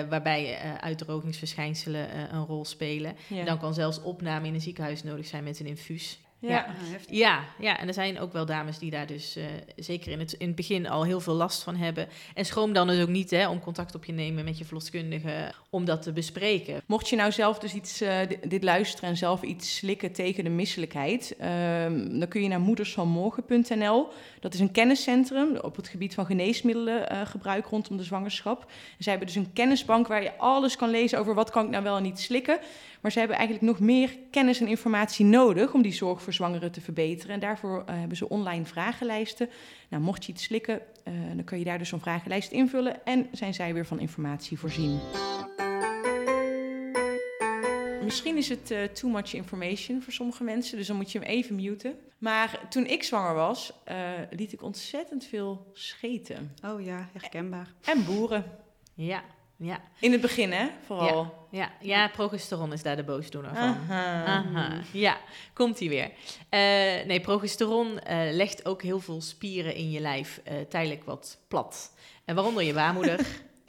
waarbij 0.09 0.57
uitdrogingsverschijnselen 0.79 2.33
een 2.35 2.45
rol 2.45 2.65
spelen. 2.65 3.15
Ja. 3.27 3.43
Dan 3.43 3.59
kan 3.59 3.73
zelfs 3.73 4.01
opname 4.01 4.47
in 4.47 4.53
een 4.53 4.61
ziekenhuis 4.61 5.03
nodig 5.03 5.25
zijn 5.25 5.43
met 5.43 5.59
een 5.59 5.65
infuus. 5.65 6.19
Ja. 6.39 6.49
Ja. 6.49 6.65
Ah. 6.65 6.73
Ja, 7.09 7.43
ja, 7.59 7.79
en 7.79 7.87
er 7.87 7.93
zijn 7.93 8.19
ook 8.19 8.33
wel 8.33 8.45
dames 8.45 8.79
die 8.79 8.91
daar 8.91 9.07
dus 9.07 9.35
eh, 9.35 9.43
zeker 9.75 10.11
in 10.11 10.19
het, 10.19 10.33
in 10.33 10.47
het 10.47 10.55
begin 10.55 10.89
al 10.89 11.03
heel 11.05 11.19
veel 11.19 11.33
last 11.33 11.63
van 11.63 11.75
hebben. 11.75 12.07
En 12.33 12.45
schroom 12.45 12.73
dan 12.73 12.87
dus 12.87 13.01
ook 13.01 13.07
niet 13.07 13.29
hè, 13.31 13.47
om 13.49 13.59
contact 13.59 13.95
op 13.95 14.05
je 14.05 14.13
nemen 14.13 14.43
met 14.45 14.57
je 14.57 14.65
verloskundige 14.65 15.51
om 15.69 15.85
dat 15.85 16.01
te 16.01 16.11
bespreken. 16.13 16.81
Mocht 16.85 17.09
je 17.09 17.15
nou 17.15 17.31
zelf 17.31 17.59
dus 17.59 17.73
iets, 17.73 18.01
eh, 18.01 18.17
di- 18.27 18.37
dit 18.47 18.63
luisteren 18.63 19.09
en 19.09 19.17
zelf 19.17 19.41
iets 19.41 19.75
slikken 19.77 20.11
tegen 20.13 20.43
de 20.43 20.49
misselijkheid, 20.49 21.35
ehm, 21.39 22.19
dan 22.19 22.27
kun 22.27 22.41
je 22.41 22.47
naar 22.47 22.59
moedersvanmorgen.nl. 22.59 24.07
Dat 24.39 24.53
is 24.53 24.59
een 24.59 24.71
kenniscentrum 24.71 25.55
op 25.61 25.75
het 25.75 25.87
gebied 25.87 26.13
van 26.13 26.25
geneesmiddelen 26.25 27.09
eh, 27.09 27.21
gebruik 27.25 27.65
rondom 27.65 27.97
de 27.97 28.03
zwangerschap. 28.03 28.61
En 28.97 29.03
zij 29.03 29.11
hebben 29.13 29.33
dus 29.33 29.43
een 29.43 29.53
kennisbank 29.53 30.07
waar 30.07 30.23
je 30.23 30.37
alles 30.37 30.75
kan 30.75 30.89
lezen 30.89 31.19
over 31.19 31.33
wat 31.33 31.49
kan 31.49 31.65
ik 31.65 31.71
nou 31.71 31.83
wel 31.83 31.97
en 31.97 32.03
niet 32.03 32.19
slikken. 32.19 32.59
Maar 33.01 33.11
ze 33.11 33.19
hebben 33.19 33.37
eigenlijk 33.37 33.67
nog 33.67 33.79
meer 33.79 34.17
kennis 34.31 34.59
en 34.59 34.67
informatie 34.67 35.25
nodig 35.25 35.73
om 35.73 35.81
die 35.81 35.93
zorg 35.93 36.21
voor 36.21 36.33
zwangeren 36.33 36.71
te 36.71 36.81
verbeteren. 36.81 37.33
En 37.33 37.39
daarvoor 37.39 37.83
eh, 37.85 37.99
hebben 37.99 38.17
ze 38.17 38.29
online 38.29 38.65
vragenlijsten. 38.65 39.49
Nou, 39.89 40.03
mocht 40.03 40.25
je 40.25 40.31
iets 40.31 40.43
slikken, 40.43 40.81
eh, 41.03 41.13
dan 41.35 41.43
kun 41.43 41.59
je 41.59 41.65
daar 41.65 41.77
dus 41.77 41.89
zo'n 41.89 41.99
vragenlijst 41.99 42.51
invullen 42.51 43.05
en 43.05 43.27
zijn 43.31 43.53
zij 43.53 43.73
weer 43.73 43.85
van 43.85 43.99
informatie 43.99 44.59
voorzien. 44.59 44.99
Misschien 48.07 48.37
is 48.37 48.49
het 48.49 48.71
eh, 48.71 48.83
too 48.83 49.09
much 49.09 49.33
information 49.33 50.01
voor 50.01 50.13
sommige 50.13 50.43
mensen, 50.43 50.77
dus 50.77 50.87
dan 50.87 50.95
moet 50.95 51.11
je 51.11 51.19
hem 51.19 51.27
even 51.27 51.55
muten. 51.55 51.95
Maar 52.17 52.59
toen 52.69 52.85
ik 52.85 53.03
zwanger 53.03 53.33
was, 53.33 53.73
eh, 53.83 53.97
liet 54.29 54.53
ik 54.53 54.61
ontzettend 54.61 55.25
veel 55.25 55.69
scheten. 55.73 56.53
Oh 56.65 56.85
ja, 56.85 57.09
herkenbaar. 57.11 57.73
En 57.85 58.05
boeren. 58.05 58.45
Ja, 58.93 59.23
ja, 59.55 59.81
In 59.99 60.11
het 60.11 60.21
begin, 60.21 60.51
hè? 60.51 60.67
Vooral. 60.85 61.23
ja, 61.23 61.31
ja, 61.81 62.07
progesteron 62.07 62.73
is 62.73 62.83
daar 62.83 62.95
de 62.95 63.03
boosdoener 63.03 63.55
van. 63.55 63.77
Aha. 63.89 64.23
Aha, 64.25 64.81
ja, 64.91 65.17
komt 65.53 65.79
hij 65.79 65.89
weer. 65.89 66.11
Eh, 66.49 66.59
nee, 67.05 67.19
progesteron 67.19 67.99
eh, 67.99 68.17
legt 68.31 68.65
ook 68.65 68.81
heel 68.81 68.99
veel 68.99 69.21
spieren 69.21 69.75
in 69.75 69.91
je 69.91 69.99
lijf 69.99 70.41
eh, 70.43 70.53
tijdelijk 70.69 71.03
wat 71.03 71.37
plat. 71.47 71.91
En 72.25 72.35
waaronder 72.35 72.63
je 72.63 72.73
baarmoeder 72.73 73.19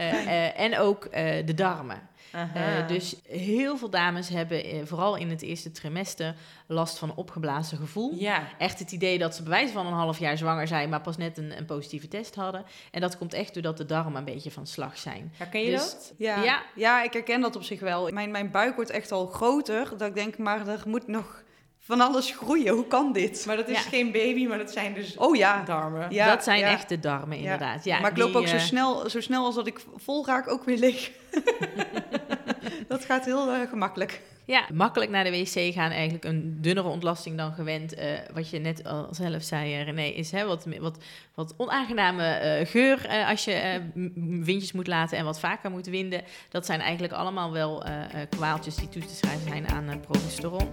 en 0.66 0.78
ook 0.78 1.12
de 1.44 1.54
darmen. 1.54 2.08
Eh, 2.32 2.88
dus 2.88 3.16
heel 3.28 3.76
veel 3.76 3.90
dames 3.90 4.28
hebben 4.28 4.64
eh, 4.64 4.78
vooral 4.84 5.16
in 5.16 5.30
het 5.30 5.42
eerste 5.42 5.70
trimester 5.70 6.34
last 6.66 6.98
van 6.98 7.08
een 7.08 7.16
opgeblazen 7.16 7.78
gevoel. 7.78 8.14
Ja. 8.14 8.42
Echt 8.58 8.78
het 8.78 8.92
idee 8.92 9.18
dat 9.18 9.34
ze 9.34 9.42
bij 9.42 9.50
wijze 9.50 9.72
van 9.72 9.86
een 9.86 9.92
half 9.92 10.18
jaar 10.18 10.36
zwanger 10.38 10.66
zijn, 10.66 10.88
maar 10.88 11.00
pas 11.00 11.16
net 11.16 11.38
een, 11.38 11.56
een 11.58 11.64
positieve 11.64 12.08
test 12.08 12.34
hadden. 12.34 12.64
En 12.90 13.00
dat 13.00 13.18
komt 13.18 13.34
echt 13.34 13.54
doordat 13.54 13.76
de 13.76 13.86
darmen 13.86 14.16
een 14.16 14.24
beetje 14.24 14.50
van 14.50 14.66
slag 14.66 14.98
zijn. 14.98 15.32
Herken 15.36 15.60
je 15.64 15.70
Dus- 15.70 15.90
dat? 15.90 16.12
Ja, 16.18 16.42
Ja. 16.42 16.62
ja. 16.74 17.02
ik 17.02 17.12
herken 17.12 17.40
dat 17.40 17.56
op 17.56 17.62
zich 17.62 17.80
wel. 17.80 18.10
Mijn, 18.10 18.30
mijn 18.30 18.50
buik 18.50 18.74
wordt 18.74 18.90
echt 18.90 19.12
al 19.12 19.26
groter. 19.26 19.88
Dat 19.96 20.08
ik 20.08 20.14
denk, 20.14 20.38
maar 20.38 20.68
er 20.68 20.82
moet 20.86 21.06
nog 21.06 21.42
van 21.80 22.00
alles 22.00 22.30
groeien. 22.30 22.74
Hoe 22.74 22.86
kan 22.86 23.12
dit? 23.12 23.44
Maar 23.46 23.56
dat 23.56 23.68
is 23.68 23.76
Ja. 23.76 23.88
geen 23.88 24.12
baby, 24.12 24.46
maar 24.46 24.58
dat 24.58 24.70
zijn 24.70 24.94
dus 24.94 25.16
Oh 25.16 25.36
ja. 25.36 25.62
darmen. 25.64 26.10
Ja, 26.10 26.26
dat 26.34 26.44
zijn 26.44 26.58
ja. 26.58 26.70
echt 26.70 26.88
de 26.88 26.98
darmen, 27.00 27.38
inderdaad. 27.38 27.84
Ja, 27.84 28.00
maar 28.00 28.10
ik 28.10 28.16
loop 28.16 28.28
die, 28.28 28.36
ook 28.36 28.46
zo 28.46 28.56
eh, 28.56 28.60
snel, 28.62 29.10
zo 29.10 29.20
snel 29.20 29.44
als 29.44 29.54
dat 29.54 29.66
ik 29.66 29.80
vol 29.96 30.26
raak 30.26 30.48
ook 30.50 30.64
weer 30.64 30.78
leeg. 30.78 31.10
dat 32.88 33.04
gaat 33.04 33.24
heel 33.24 33.52
eh, 33.52 33.68
gemakkelijk. 33.68 34.20
Ja, 34.48 34.66
makkelijk 34.72 35.10
naar 35.10 35.24
de 35.24 35.30
wc 35.30 35.74
gaan, 35.74 35.90
eigenlijk 35.90 36.24
een 36.24 36.58
dunnere 36.60 36.88
ontlasting 36.88 37.36
dan 37.36 37.52
gewend. 37.52 37.94
Eh, 37.94 38.08
wat 38.34 38.50
je 38.50 38.58
net 38.58 38.84
al 38.84 39.08
zelf 39.10 39.42
zei, 39.42 39.74
eh, 39.74 39.84
René, 39.84 40.02
is 40.02 40.30
hè, 40.30 40.46
wat, 40.46 40.66
wat, 40.80 40.98
wat 41.34 41.54
onaangename 41.56 42.22
eh, 42.24 42.66
geur 42.66 43.06
eh, 43.06 43.28
als 43.28 43.44
je 43.44 43.52
eh, 43.52 43.80
windjes 44.44 44.72
moet 44.72 44.86
laten 44.86 45.18
en 45.18 45.24
wat 45.24 45.40
vaker 45.40 45.70
moet 45.70 45.86
winden. 45.86 46.22
Dat 46.48 46.66
zijn 46.66 46.80
eigenlijk 46.80 47.12
allemaal 47.12 47.52
wel 47.52 47.84
eh, 47.84 48.04
eh, 48.04 48.28
kwaaltjes 48.28 48.76
die 48.76 48.88
toe 48.88 49.02
te 49.02 49.14
schrijven 49.14 49.48
zijn 49.48 49.68
aan 49.68 49.88
eh, 49.88 50.00
progesteron. 50.00 50.68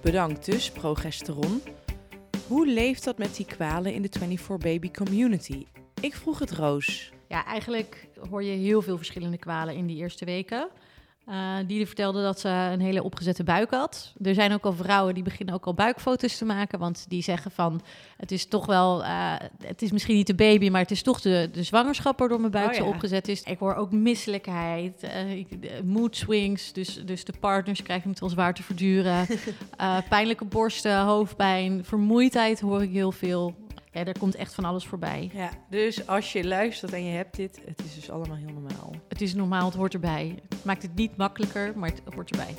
Bedankt 0.00 0.44
dus, 0.44 0.70
progesteron. 0.70 1.62
Hoe 2.46 2.66
leeft 2.66 3.04
dat 3.04 3.18
met 3.18 3.36
die 3.36 3.46
kwalen 3.46 3.94
in 3.94 4.02
de 4.02 4.08
24 4.18 4.58
Baby 4.58 4.90
community? 4.90 5.66
Ik 6.00 6.14
vroeg 6.14 6.38
het 6.38 6.50
Roos. 6.50 7.12
Ja, 7.32 7.44
eigenlijk 7.44 8.08
hoor 8.30 8.42
je 8.42 8.50
heel 8.50 8.82
veel 8.82 8.96
verschillende 8.96 9.38
kwalen 9.38 9.74
in 9.74 9.86
die 9.86 9.96
eerste 9.96 10.24
weken. 10.24 10.68
Uh, 11.28 11.56
die 11.66 11.86
vertelde 11.86 12.22
dat 12.22 12.40
ze 12.40 12.48
een 12.48 12.80
hele 12.80 13.02
opgezette 13.02 13.44
buik 13.44 13.70
had. 13.70 14.12
Er 14.22 14.34
zijn 14.34 14.52
ook 14.52 14.64
al 14.64 14.72
vrouwen 14.72 15.14
die 15.14 15.22
beginnen 15.22 15.54
ook 15.54 15.66
al 15.66 15.74
buikfoto's 15.74 16.38
te 16.38 16.44
maken. 16.44 16.78
Want 16.78 17.04
die 17.08 17.22
zeggen 17.22 17.50
van, 17.50 17.80
het 18.16 18.32
is 18.32 18.46
toch 18.46 18.66
wel... 18.66 19.02
Uh, 19.02 19.34
het 19.64 19.82
is 19.82 19.92
misschien 19.92 20.16
niet 20.16 20.26
de 20.26 20.34
baby, 20.34 20.68
maar 20.68 20.80
het 20.80 20.90
is 20.90 21.02
toch 21.02 21.20
de, 21.20 21.48
de 21.52 21.62
zwangerschap... 21.62 22.18
waardoor 22.18 22.40
mijn 22.40 22.52
buik 22.52 22.68
Oh, 22.68 22.74
zo 22.74 22.84
ja. 22.84 22.88
opgezet 22.88 23.28
is. 23.28 23.42
Ik 23.42 23.58
hoor 23.58 23.74
ook 23.74 23.92
misselijkheid, 23.92 25.02
uh, 25.04 25.44
mood 25.84 26.16
swings. 26.16 26.72
Dus, 26.72 27.04
dus 27.04 27.24
de 27.24 27.34
partners 27.40 27.82
krijgen 27.82 28.10
het 28.10 28.20
wel 28.20 28.28
zwaar 28.28 28.54
te 28.54 28.62
verduren. 28.62 29.26
Pijnlijke 30.08 30.44
borsten, 30.44 31.00
hoofdpijn, 31.00 31.84
vermoeidheid 31.84 32.60
hoor 32.60 32.82
ik 32.82 32.90
heel 32.90 33.12
veel. 33.12 33.54
Ja, 33.92 34.04
er 34.04 34.18
komt 34.18 34.34
echt 34.34 34.54
van 34.54 34.64
alles 34.64 34.86
voorbij. 34.86 35.30
Ja, 35.32 35.50
dus 35.70 36.06
als 36.06 36.32
je 36.32 36.44
luistert 36.44 36.92
en 36.92 37.04
je 37.04 37.16
hebt 37.16 37.36
dit, 37.36 37.60
het 37.64 37.84
is 37.84 37.94
dus 37.94 38.10
allemaal 38.10 38.36
heel 38.36 38.52
normaal. 38.52 38.94
Het 39.08 39.20
is 39.20 39.34
normaal, 39.34 39.64
het 39.64 39.74
hoort 39.74 39.94
erbij. 39.94 40.38
Het 40.48 40.64
maakt 40.64 40.82
het 40.82 40.94
niet 40.94 41.16
makkelijker, 41.16 41.78
maar 41.78 41.88
het 41.88 42.14
hoort 42.14 42.30
erbij. 42.30 42.54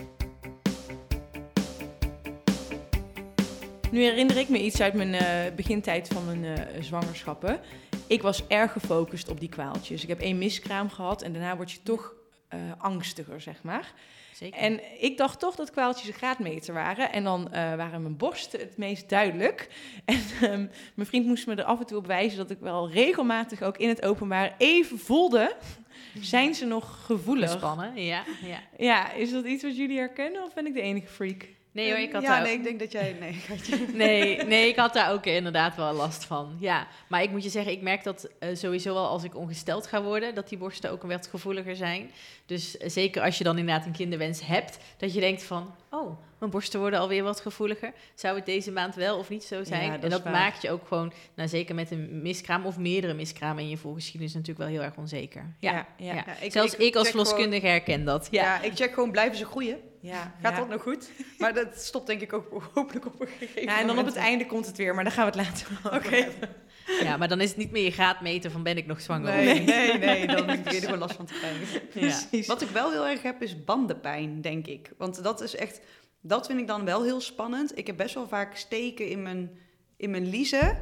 Nu 3.92 4.02
herinner 4.02 4.38
ik 4.38 4.50
me 4.50 4.64
iets 4.64 4.82
uit 4.82 4.94
mijn 4.94 5.14
eh, 5.14 5.56
begintijd 5.56 6.08
van 6.08 6.26
mijn 6.26 6.46
eh, 6.46 6.82
zwangerschappen. 6.82 7.60
Ik 8.08 8.22
was 8.22 8.48
erg 8.48 8.72
gefocust 8.72 9.30
op 9.30 9.40
die 9.40 9.50
kwaaltjes. 9.50 10.04
Ik 10.04 10.10
heb 10.10 10.20
één 10.20 10.38
miskraam 10.38 10.90
gehad 10.90 11.22
en 11.22 11.34
daarna 11.34 11.56
word 11.56 11.72
je 11.72 11.84
toch 11.84 12.14
eh, 12.54 12.60
angstiger, 12.78 13.42
zeg 13.42 13.64
maar. 13.64 13.94
Zeker. 14.34 14.60
En 14.60 15.02
ik 15.02 15.18
dacht 15.18 15.40
toch 15.40 15.56
dat 15.56 15.72
kwaaltjes 15.72 16.08
een 16.08 16.14
graadmeter 16.14 16.74
waren. 16.74 17.12
En 17.12 17.24
dan 17.24 17.52
eh, 17.52 17.76
waren 17.76 18.02
mijn 18.02 18.18
borsten 18.18 18.60
het 18.60 18.78
meest 18.78 19.10
duidelijk. 19.10 19.70
En 20.06 20.22
ehm, 20.42 20.68
mijn 20.94 21.08
vriend 21.08 21.26
moest 21.26 21.48
me 21.48 21.56
er 21.56 21.64
af 21.64 21.80
en 21.80 21.86
toe 21.86 21.98
op 21.98 22.08
wijzen 22.08 22.38
dat 22.38 22.50
ik 22.50 22.60
wel 22.60 22.90
regelmatig 22.90 23.62
ook 23.62 23.78
in 23.78 23.90
het 23.90 24.06
openbaar 24.06 24.56
even 24.58 25.00
voelde. 25.00 25.56
Zijn 26.22 26.56
ze 26.56 26.66
nog 26.66 27.06
gevoelig? 27.06 27.52
Gespannen, 27.52 28.04
ja. 28.04 28.24
ja. 28.42 28.60
Ja, 28.78 29.12
is 29.12 29.32
dat 29.32 29.46
iets 29.46 29.64
wat 29.64 29.78
jullie 29.78 29.98
herkennen 29.98 30.44
of 30.44 30.54
ben 30.54 30.66
ik 30.66 30.74
de 30.74 30.82
enige 30.82 31.08
freak? 31.08 31.48
Nee 31.74 31.90
hoor, 31.90 32.00
ik 32.00 32.12
had 32.12 32.22
ja, 32.22 32.30
daar 32.30 32.42
nee, 32.42 32.54
ik 32.54 32.64
denk 32.64 32.80
dat 32.80 32.92
jij... 32.92 33.16
Nee. 33.20 33.42
Nee, 33.94 34.44
nee, 34.44 34.68
ik 34.68 34.76
had 34.76 34.94
daar 34.94 35.12
ook 35.12 35.26
inderdaad 35.26 35.76
wel 35.76 35.94
last 35.94 36.26
van. 36.26 36.58
Ja, 36.60 36.88
maar 37.08 37.24
ik 37.24 37.30
moet 37.30 37.44
je 37.44 37.50
zeggen, 37.50 37.72
ik 37.72 37.82
merk 37.82 38.04
dat 38.04 38.30
eh, 38.40 38.50
sowieso 38.56 38.94
wel 38.94 39.08
als 39.08 39.24
ik 39.24 39.36
ongesteld 39.36 39.88
ga 39.88 40.02
worden, 40.02 40.36
dat 40.36 40.50
die 40.50 40.58
borsten 40.58 40.92
ook 40.92 41.04
wat 41.04 41.28
gevoeliger 41.28 41.76
zijn. 41.76 42.12
Dus 42.46 42.78
eh, 42.78 42.90
zeker 42.90 43.22
als 43.22 43.38
je 43.38 43.44
dan 43.44 43.58
inderdaad 43.58 43.86
een 43.86 43.92
kinderwens 43.92 44.46
hebt, 44.46 44.78
dat 44.98 45.14
je 45.14 45.20
denkt 45.20 45.44
van, 45.44 45.76
oh, 45.94 46.18
mijn 46.40 46.52
borsten 46.52 46.80
worden 46.80 47.00
alweer 47.00 47.24
wat 47.24 47.40
gevoeliger. 47.42 47.94
Zou 48.16 48.36
het 48.36 48.46
deze 48.46 48.72
maand 48.72 48.96
wel 48.96 49.18
of 49.18 49.30
niet 49.30 49.44
zo 49.44 49.64
zijn? 49.64 49.86
Ja, 49.86 49.92
dat 49.92 50.04
en 50.04 50.10
dat 50.10 50.24
maakt 50.24 50.62
je 50.62 50.72
ook 50.72 50.88
gewoon, 50.88 51.14
nou 51.36 51.50
zeker 51.50 51.76
met 51.76 51.92
een 51.92 52.22
miskraam 52.22 52.66
of 52.66 52.78
meerdere 52.78 53.14
miskramen 53.14 53.64
in 53.64 53.70
je 53.70 53.78
voorgeschiedenis 53.78 54.34
natuurlijk 54.34 54.60
wel 54.60 54.68
heel 54.78 54.82
erg 54.84 54.96
onzeker. 54.98 55.56
Ja, 55.60 55.88
ja. 55.98 56.14
ja. 56.14 56.24
Zelfs 56.50 56.76
ik, 56.76 56.96
als 56.96 57.10
gewoon- 57.10 57.26
verloskundige 57.26 57.68
herken 57.68 58.06
dat. 58.06 58.28
Ja. 58.32 58.44
Ja. 58.44 58.62
ik 58.62 58.76
check 58.76 58.94
gewoon, 58.94 59.12
blijven 59.12 59.38
ze 59.38 59.46
groeien? 59.46 59.78
ja. 60.00 60.34
Gaat 60.42 60.56
dat 60.56 60.70
nog 60.70 60.82
goed? 60.82 61.10
Maar 61.40 61.54
dat 61.54 61.68
stopt 61.82 62.08
denk 62.08 62.22
ik 62.22 62.34
ook 62.34 62.64
hopelijk 62.74 63.06
op 63.06 63.22
een 63.22 63.28
gegeven 63.28 63.62
Ja, 63.62 63.80
en 63.80 63.88
dan 63.88 63.90
op 63.90 63.96
moment. 63.96 64.16
het 64.16 64.24
einde 64.24 64.46
komt 64.46 64.66
het 64.66 64.78
weer, 64.78 64.96
maar 64.96 65.04
daar 65.04 65.14
gaan 65.14 65.32
we 65.32 65.38
het 65.40 65.48
later 65.48 65.68
over 65.84 65.96
Oké. 65.98 66.28
Ja, 67.02 67.18
maar 67.18 67.28
dan 67.28 67.42
is 67.42 67.50
het 67.50 67.58
niet 67.58 67.72
meer 67.72 67.84
je 67.84 67.92
graadmeter 67.92 68.52
van 68.52 68.64
ben 68.64 68.78
ik 68.78 68.86
nog 68.86 69.02
zwanger 69.02 69.30
of 69.30 69.36
Nee, 69.36 69.54
niet. 69.60 69.66
nee, 69.66 69.98
nee, 69.98 70.28
dan 70.28 70.46
begin 70.64 70.64
je 70.64 70.78
er 70.78 70.84
gewoon 70.84 71.00
last 71.00 71.16
van 71.16 71.26
te 71.26 71.34
krijgen. 71.34 71.68
Ja. 71.72 71.80
Precies. 71.90 72.48
Wat 72.48 72.62
ik 72.62 72.70
wel 72.70 72.92
heel 72.92 73.08
erg 73.08 73.22
heb, 73.22 73.42
is 73.42 73.64
bandenpijn, 73.64 74.42
denk 74.42 74.68
ik. 74.68 74.92
Want 74.98 75.24
dat 75.24 75.42
is 75.42 75.56
echt, 75.56 75.82
dat 76.22 76.46
vind 76.46 76.60
ik 76.60 76.68
dan 76.68 76.86
wel 76.86 77.04
heel 77.04 77.22
spannend. 77.22 77.78
Ik 77.78 77.88
heb 77.88 77.98
best 77.98 78.16
wel 78.16 78.28
vaak 78.28 78.56
steken 78.56 79.08
in 79.10 79.22
mijn, 79.22 79.58
in 79.98 80.10
mijn 80.10 80.30
liezen. 80.30 80.78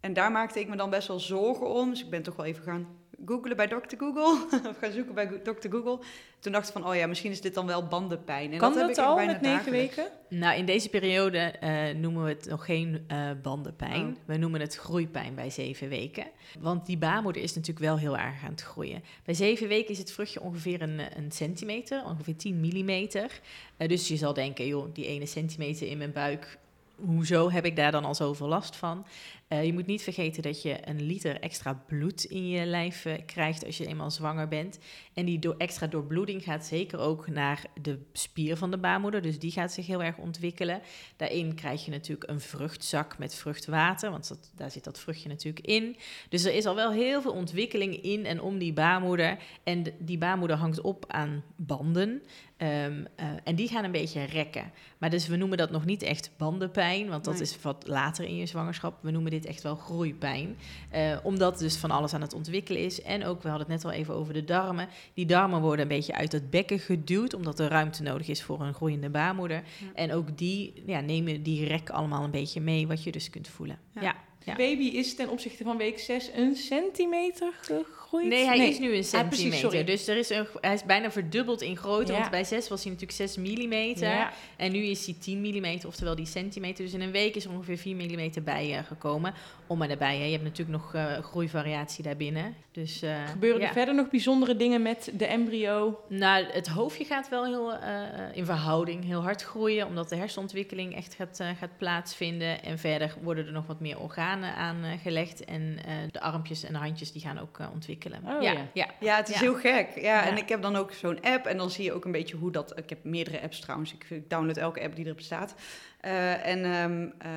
En 0.00 0.12
daar 0.12 0.32
maakte 0.32 0.60
ik 0.60 0.68
me 0.68 0.76
dan 0.76 0.90
best 0.90 1.08
wel 1.08 1.20
zorgen 1.20 1.68
om. 1.68 1.90
Dus 1.90 2.00
ik 2.04 2.10
ben 2.10 2.22
toch 2.22 2.36
wel 2.36 2.46
even 2.46 2.62
gaan 2.64 2.88
googlen 3.26 3.56
bij 3.56 3.66
Dr. 3.66 3.96
Google. 3.98 4.46
of 4.70 4.78
gaan 4.78 4.92
zoeken 4.92 5.14
bij 5.14 5.26
Dr. 5.26 5.68
Google. 5.70 5.98
Toen 6.38 6.52
dacht 6.52 6.66
ik 6.66 6.72
van, 6.72 6.86
oh 6.86 6.94
ja, 6.94 7.06
misschien 7.06 7.30
is 7.30 7.40
dit 7.40 7.54
dan 7.54 7.66
wel 7.66 7.86
bandenpijn. 7.86 8.52
En 8.52 8.58
kan 8.58 8.74
dat, 8.74 8.98
al 8.98 9.14
bijna 9.14 9.32
met 9.32 9.40
negen 9.40 9.72
weken? 9.72 10.06
Nou, 10.28 10.58
in 10.58 10.66
deze 10.66 10.88
periode 10.88 11.38
eh, 11.38 11.94
noemen 11.94 12.24
we 12.24 12.28
het 12.28 12.46
nog 12.48 12.64
geen 12.64 13.04
eh, 13.06 13.30
bandenpijn. 13.42 14.06
Oh. 14.06 14.14
We 14.24 14.36
noemen 14.36 14.60
het 14.60 14.76
groeipijn 14.76 15.34
bij 15.34 15.50
zeven 15.50 15.88
weken. 15.88 16.26
Want 16.58 16.86
die 16.86 16.98
baarmoeder 16.98 17.42
is 17.42 17.54
natuurlijk 17.54 17.84
wel 17.86 17.98
heel 17.98 18.18
erg 18.18 18.44
aan 18.44 18.50
het 18.50 18.62
groeien. 18.62 19.02
Bij 19.24 19.34
zeven 19.34 19.68
weken 19.68 19.90
is 19.90 19.98
het 19.98 20.12
vruchtje 20.12 20.40
ongeveer 20.40 20.82
een, 20.82 21.00
eh, 21.00 21.06
een 21.16 21.32
centimeter, 21.32 22.04
ongeveer 22.04 22.36
10 22.36 22.60
millimeter. 22.60 23.40
Dus 23.76 24.08
je 24.08 24.16
zal 24.16 24.32
denken, 24.34 24.66
joh, 24.66 24.94
die 24.94 25.06
ene 25.06 25.26
centimeter 25.26 25.88
in 25.88 25.98
mijn 25.98 26.12
buik, 26.12 26.58
hoezo 26.96 27.50
heb 27.50 27.64
ik 27.64 27.76
daar 27.76 27.92
dan 27.92 28.04
al 28.04 28.14
zoveel 28.14 28.48
last 28.48 28.76
van? 28.76 29.06
Eh, 29.48 29.64
je 29.64 29.72
moet 29.72 29.86
niet 29.86 30.02
vergeten 30.02 30.42
dat 30.42 30.62
je 30.62 30.88
een 30.88 31.02
liter 31.02 31.40
extra 31.40 31.82
bloed 31.86 32.24
in 32.24 32.48
je 32.48 32.66
lijf 32.66 33.04
eh, 33.04 33.14
krijgt 33.26 33.64
als 33.66 33.76
je 33.76 33.86
eenmaal 33.86 34.10
zwanger 34.10 34.48
bent. 34.48 34.78
En 35.14 35.24
die 35.24 35.38
door 35.38 35.54
extra 35.58 35.86
doorbloeding 35.86 36.42
gaat 36.42 36.66
zeker 36.66 36.98
ook 36.98 37.28
naar 37.28 37.64
de 37.82 37.98
spier 38.12 38.56
van 38.56 38.70
de 38.70 38.78
baarmoeder. 38.78 39.22
Dus 39.22 39.38
die 39.38 39.50
gaat 39.50 39.72
zich 39.72 39.86
heel 39.86 40.02
erg 40.02 40.16
ontwikkelen. 40.18 40.80
Daarin 41.16 41.54
krijg 41.54 41.84
je 41.84 41.90
natuurlijk 41.90 42.30
een 42.30 42.40
vruchtzak 42.40 43.18
met 43.18 43.34
vruchtwater, 43.34 44.10
want 44.10 44.28
dat, 44.28 44.52
daar 44.56 44.70
zit 44.70 44.84
dat 44.84 45.00
vruchtje 45.00 45.28
natuurlijk 45.28 45.66
in. 45.66 45.96
Dus 46.28 46.44
er 46.44 46.54
is 46.54 46.66
al 46.66 46.74
wel 46.74 46.92
heel 46.92 47.22
veel 47.22 47.32
ontwikkeling 47.32 48.02
in 48.02 48.24
en 48.26 48.40
om 48.40 48.58
die 48.58 48.72
baarmoeder. 48.72 49.38
En 49.64 49.82
de- 49.82 49.94
die 49.98 50.18
baarmoeder 50.18 50.56
hangt 50.56 50.80
op 50.80 51.04
aan 51.08 51.42
banden. 51.56 52.22
Ehm, 52.56 53.04
eh, 53.16 53.26
en 53.44 53.54
die 53.54 53.68
gaan 53.68 53.84
een 53.84 53.90
beetje 53.92 54.24
rekken. 54.24 54.72
Maar 54.98 55.10
dus 55.10 55.26
we 55.26 55.36
noemen 55.36 55.58
dat 55.58 55.70
nog 55.70 55.84
niet 55.84 56.02
echt 56.02 56.30
bandenpijn, 56.36 57.08
want 57.08 57.24
dat 57.24 57.34
Nee. 57.34 57.42
is 57.42 57.60
wat 57.62 57.84
later 57.86 58.24
in 58.24 58.36
je 58.36 58.46
zwangerschap. 58.46 58.98
We 59.02 59.10
noemen 59.10 59.30
dit 59.34 59.46
echt 59.46 59.62
wel 59.62 59.76
groeipijn. 59.76 60.56
Eh, 60.90 61.16
omdat 61.22 61.58
dus 61.58 61.76
van 61.76 61.90
alles 61.90 62.14
aan 62.14 62.20
het 62.20 62.34
ontwikkelen 62.34 62.82
is. 62.82 63.02
En 63.02 63.24
ook, 63.24 63.42
we 63.42 63.48
hadden 63.48 63.66
het 63.70 63.82
net 63.82 63.92
al 63.92 63.98
even 63.98 64.14
over 64.14 64.32
de 64.32 64.44
darmen. 64.44 64.88
Die 65.14 65.26
darmen 65.26 65.60
worden 65.60 65.80
een 65.80 65.96
beetje 65.96 66.14
uit 66.14 66.32
het 66.32 66.50
bekken 66.50 66.78
geduwd, 66.78 67.34
omdat 67.34 67.58
er 67.58 67.68
ruimte 67.68 68.02
nodig 68.02 68.28
is 68.28 68.42
voor 68.42 68.60
een 68.60 68.74
groeiende 68.74 69.10
baarmoeder. 69.10 69.62
En 69.94 70.12
ook 70.12 70.38
die 70.38 70.82
ja, 70.86 71.00
nemen 71.00 71.42
die 71.42 71.66
rek 71.66 71.90
allemaal 71.90 72.24
een 72.24 72.30
beetje 72.30 72.60
mee, 72.60 72.86
wat 72.86 73.02
je 73.02 73.12
dus 73.12 73.30
kunt 73.30 73.48
voelen. 73.48 73.78
Ja. 73.92 74.02
Ja. 74.02 74.14
Ja. 74.44 74.56
Baby 74.56 74.84
is 74.84 75.14
ten 75.14 75.28
opzichte 75.28 75.64
van 75.64 75.76
week 75.76 75.98
6 75.98 76.30
een 76.34 76.56
centimeter 76.56 77.52
gegroeid? 77.60 78.03
Nee, 78.22 78.44
hij 78.44 78.68
is 78.68 78.78
nu 78.78 78.92
een 78.92 78.98
Ah, 78.98 79.04
centimeter. 79.04 79.28
precies, 79.28 79.60
sorry. 79.60 79.84
dus 79.84 80.08
er 80.08 80.16
is 80.16 80.30
een, 80.30 80.46
hij 80.60 80.74
is 80.74 80.84
bijna 80.84 81.10
verdubbeld 81.10 81.62
in 81.62 81.76
grootte. 81.76 82.12
Ja. 82.12 82.18
Want 82.18 82.30
bij 82.30 82.44
6 82.44 82.68
was 82.68 82.82
hij 82.82 82.92
natuurlijk 82.92 83.18
6 83.18 83.36
millimeter. 83.36 84.08
Ja. 84.08 84.32
En 84.56 84.72
nu 84.72 84.78
is 84.78 85.06
hij 85.06 85.14
10 85.20 85.40
mm, 85.40 85.78
oftewel 85.86 86.14
die 86.14 86.26
centimeter. 86.26 86.84
Dus 86.84 86.94
in 86.94 87.00
een 87.00 87.10
week 87.10 87.34
is 87.34 87.44
er 87.44 87.50
ongeveer 87.50 87.76
4 87.78 87.94
mm 87.96 88.30
bij 88.44 88.76
eh, 88.78 88.84
gekomen. 88.84 89.34
Om 89.66 89.82
en 89.82 89.88
daarbij, 89.88 90.16
hè. 90.18 90.24
je 90.24 90.30
hebt 90.30 90.42
natuurlijk 90.44 90.78
nog 90.78 90.94
eh, 90.94 91.18
groeivariatie 91.18 92.04
daarbinnen. 92.04 92.54
Dus, 92.72 93.02
eh, 93.02 93.28
Gebeuren 93.28 93.60
ja. 93.60 93.66
er 93.66 93.72
verder 93.72 93.94
nog 93.94 94.10
bijzondere 94.10 94.56
dingen 94.56 94.82
met 94.82 95.10
de 95.14 95.26
embryo? 95.26 96.00
Nou, 96.08 96.44
het 96.44 96.68
hoofdje 96.68 97.04
gaat 97.04 97.28
wel 97.28 97.44
heel 97.44 97.72
eh, 97.74 98.00
in 98.32 98.44
verhouding 98.44 99.04
heel 99.04 99.22
hard 99.22 99.42
groeien, 99.42 99.86
omdat 99.86 100.08
de 100.08 100.16
hersenontwikkeling 100.16 100.94
echt 100.96 101.14
gaat, 101.14 101.40
gaat 101.58 101.78
plaatsvinden. 101.78 102.62
En 102.62 102.78
verder 102.78 103.14
worden 103.22 103.46
er 103.46 103.52
nog 103.52 103.66
wat 103.66 103.80
meer 103.80 103.98
organen 103.98 104.54
aangelegd. 104.54 105.44
en 105.44 105.78
eh, 105.86 105.92
de 106.12 106.20
armpjes 106.20 106.64
en 106.64 106.72
de 106.72 106.78
handjes 106.78 107.12
die 107.12 107.22
gaan 107.22 107.38
ook 107.38 107.58
eh, 107.58 107.66
ontwikkelen. 108.04 108.36
Oh, 108.36 108.42
ja, 108.42 108.52
ja. 108.52 108.66
ja. 108.72 108.86
Ja, 109.00 109.16
het 109.16 109.28
is 109.28 109.34
Ja. 109.34 109.40
heel 109.40 109.54
gek. 109.54 109.88
Ja, 110.00 110.26
en 110.26 110.36
ik 110.36 110.48
heb 110.48 110.62
dan 110.62 110.76
ook 110.76 110.92
zo'n 110.92 111.20
app 111.22 111.46
en 111.46 111.56
dan 111.56 111.70
zie 111.70 111.84
je 111.84 111.92
ook 111.92 112.04
een 112.04 112.12
beetje 112.12 112.36
hoe 112.36 112.50
dat... 112.50 112.78
Ik 112.78 112.88
heb 112.88 112.98
meerdere 113.04 113.40
apps 113.40 113.60
trouwens. 113.60 113.92
Ik, 113.94 114.06
ik 114.08 114.30
download 114.30 114.56
elke 114.56 114.80
app 114.82 114.96
die 114.96 115.06
er 115.06 115.14
bestaat. 115.14 115.54
Eh, 116.00 116.46
en, 116.46 116.64
ehm, 116.64 117.08
eh, 117.18 117.30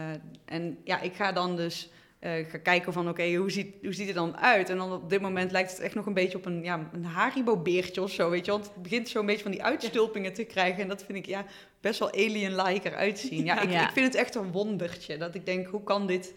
en 0.45 0.77
ja, 0.83 1.01
ik 1.01 1.13
ga 1.15 1.31
dan 1.31 1.55
dus 1.55 1.89
eh, 2.19 2.31
ga 2.49 2.57
kijken 2.57 2.93
van 2.93 3.09
oké, 3.09 3.33
hoe, 3.35 3.51
ziet, 3.51 3.75
hoe 3.81 3.93
ziet 3.93 4.07
het 4.07 4.15
dan 4.15 4.37
uit? 4.37 4.69
En 4.69 4.77
dan 4.77 4.91
op 4.91 5.09
dit 5.09 5.21
moment 5.21 5.51
lijkt 5.51 5.71
het 5.71 5.79
echt 5.79 5.95
nog 5.95 6.05
een 6.05 6.13
beetje 6.13 6.37
op 6.37 6.45
een, 6.45 6.63
ja, 6.63 6.89
een 6.93 7.05
Haribo-beertje 7.05 8.01
of 8.01 8.11
zo, 8.11 8.29
weet 8.29 8.45
je. 8.45 8.51
Want 8.51 8.65
het 8.73 8.81
begint 8.81 9.09
zo'n 9.09 9.25
beetje 9.25 9.41
van 9.43 9.51
die 9.51 9.63
uitstulpingen 9.63 10.33
te 10.33 10.43
krijgen. 10.43 10.81
En 10.81 10.87
dat 10.87 11.03
vind 11.03 11.17
ik 11.17 11.25
ja, 11.25 11.45
best 11.81 11.99
wel 11.99 12.11
alien-like 12.11 12.89
eruit 12.89 13.19
zien. 13.19 13.45
Ja, 13.45 13.61
ik, 13.61 13.69
Ja. 13.71 13.87
ik 13.87 13.93
vind 13.93 14.05
het 14.05 14.15
echt 14.15 14.35
een 14.35 14.51
wondertje. 14.51 15.17
Dat 15.17 15.35
ik 15.35 15.45
denk, 15.45 15.67
hoe 15.67 15.83
kan 15.83 16.07
dit 16.07 16.33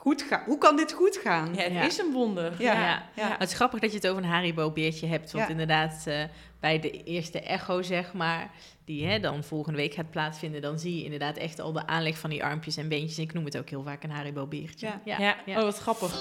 goed 0.00 0.22
gaan? 0.22 0.42
Hoe 0.46 0.58
kan 0.58 0.76
dit 0.76 0.92
goed 0.92 1.16
gaan? 1.16 1.54
Ja, 1.54 1.62
het 1.62 1.72
Ja. 1.72 1.82
is 1.82 1.98
een 1.98 2.12
wonder. 2.12 2.54
Ja. 2.62 2.72
Ja. 2.72 3.08
Ja. 3.14 3.36
Het 3.38 3.48
is 3.48 3.54
grappig 3.54 3.80
dat 3.80 3.90
je 3.90 3.96
het 3.96 4.06
over 4.08 4.22
een 4.22 4.28
Haribo-beertje 4.28 5.06
hebt. 5.06 5.32
Want 5.32 5.44
Ja. 5.44 5.50
inderdaad, 5.50 6.04
eh, 6.06 6.22
bij 6.60 6.80
de 6.80 7.02
eerste 7.04 7.40
echo, 7.40 7.82
zeg 7.82 8.12
maar, 8.12 8.50
die 8.84 9.06
hè, 9.06 9.20
dan 9.20 9.44
volgende 9.44 9.78
week 9.78 9.94
gaat 9.94 10.10
plaatsvinden, 10.10 10.62
dan 10.62 10.78
zie 10.78 10.96
je 10.96 11.04
inderdaad 11.04 11.36
echt 11.36 11.60
al 11.60 11.72
de 11.72 11.86
aanleg 11.86 12.18
van 12.18 12.30
die 12.30 12.44
armpjes 12.44 12.76
en 12.76 12.88
beentjes. 12.88 13.18
Ik 13.18 13.32
noem 13.32 13.44
het 13.44 13.58
ook 13.58 13.68
heel 13.70 13.82
vaak 13.82 14.02
een 14.02 14.10
Haribo-beertje. 14.10 14.86
Ja. 15.04 15.18
Ja, 15.18 15.36
ja. 15.46 15.56
oh 15.58 15.62
wat 15.62 15.78
grappig. 15.78 16.14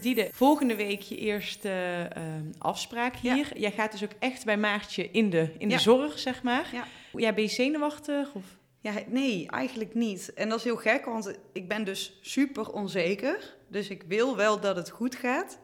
Diede, 0.00 0.28
volgende 0.32 0.74
week 0.76 1.00
je 1.00 1.16
eerste 1.16 1.70
ehm, 2.12 2.44
afspraak 2.58 3.14
Ja. 3.14 3.34
hier. 3.34 3.58
Jij 3.58 3.70
gaat 3.70 3.92
dus 3.92 4.04
ook 4.04 4.12
echt 4.18 4.44
bij 4.44 4.56
Maartje 4.56 5.10
in 5.10 5.30
de, 5.30 5.52
in 5.58 5.68
Ja. 5.70 5.76
de 5.76 5.82
zorg, 5.82 6.18
zeg 6.18 6.42
maar. 6.42 6.68
Ja. 6.72 6.84
Ja, 7.12 7.32
ben 7.32 7.42
je 7.42 7.50
zenuwachtig? 7.50 8.32
Of? 8.34 8.44
Ja, 8.80 8.92
nee, 9.06 9.46
eigenlijk 9.48 9.94
niet. 9.94 10.32
En 10.34 10.48
dat 10.48 10.58
is 10.58 10.64
heel 10.64 10.76
gek, 10.76 11.04
want 11.04 11.38
ik 11.52 11.68
ben 11.68 11.84
dus 11.84 12.18
super 12.20 12.72
onzeker. 12.72 13.56
Dus 13.68 13.88
ik 13.88 14.02
wil 14.02 14.36
wel 14.36 14.60
dat 14.60 14.76
het 14.76 14.90
goed 14.90 15.14
gaat. 15.14 15.58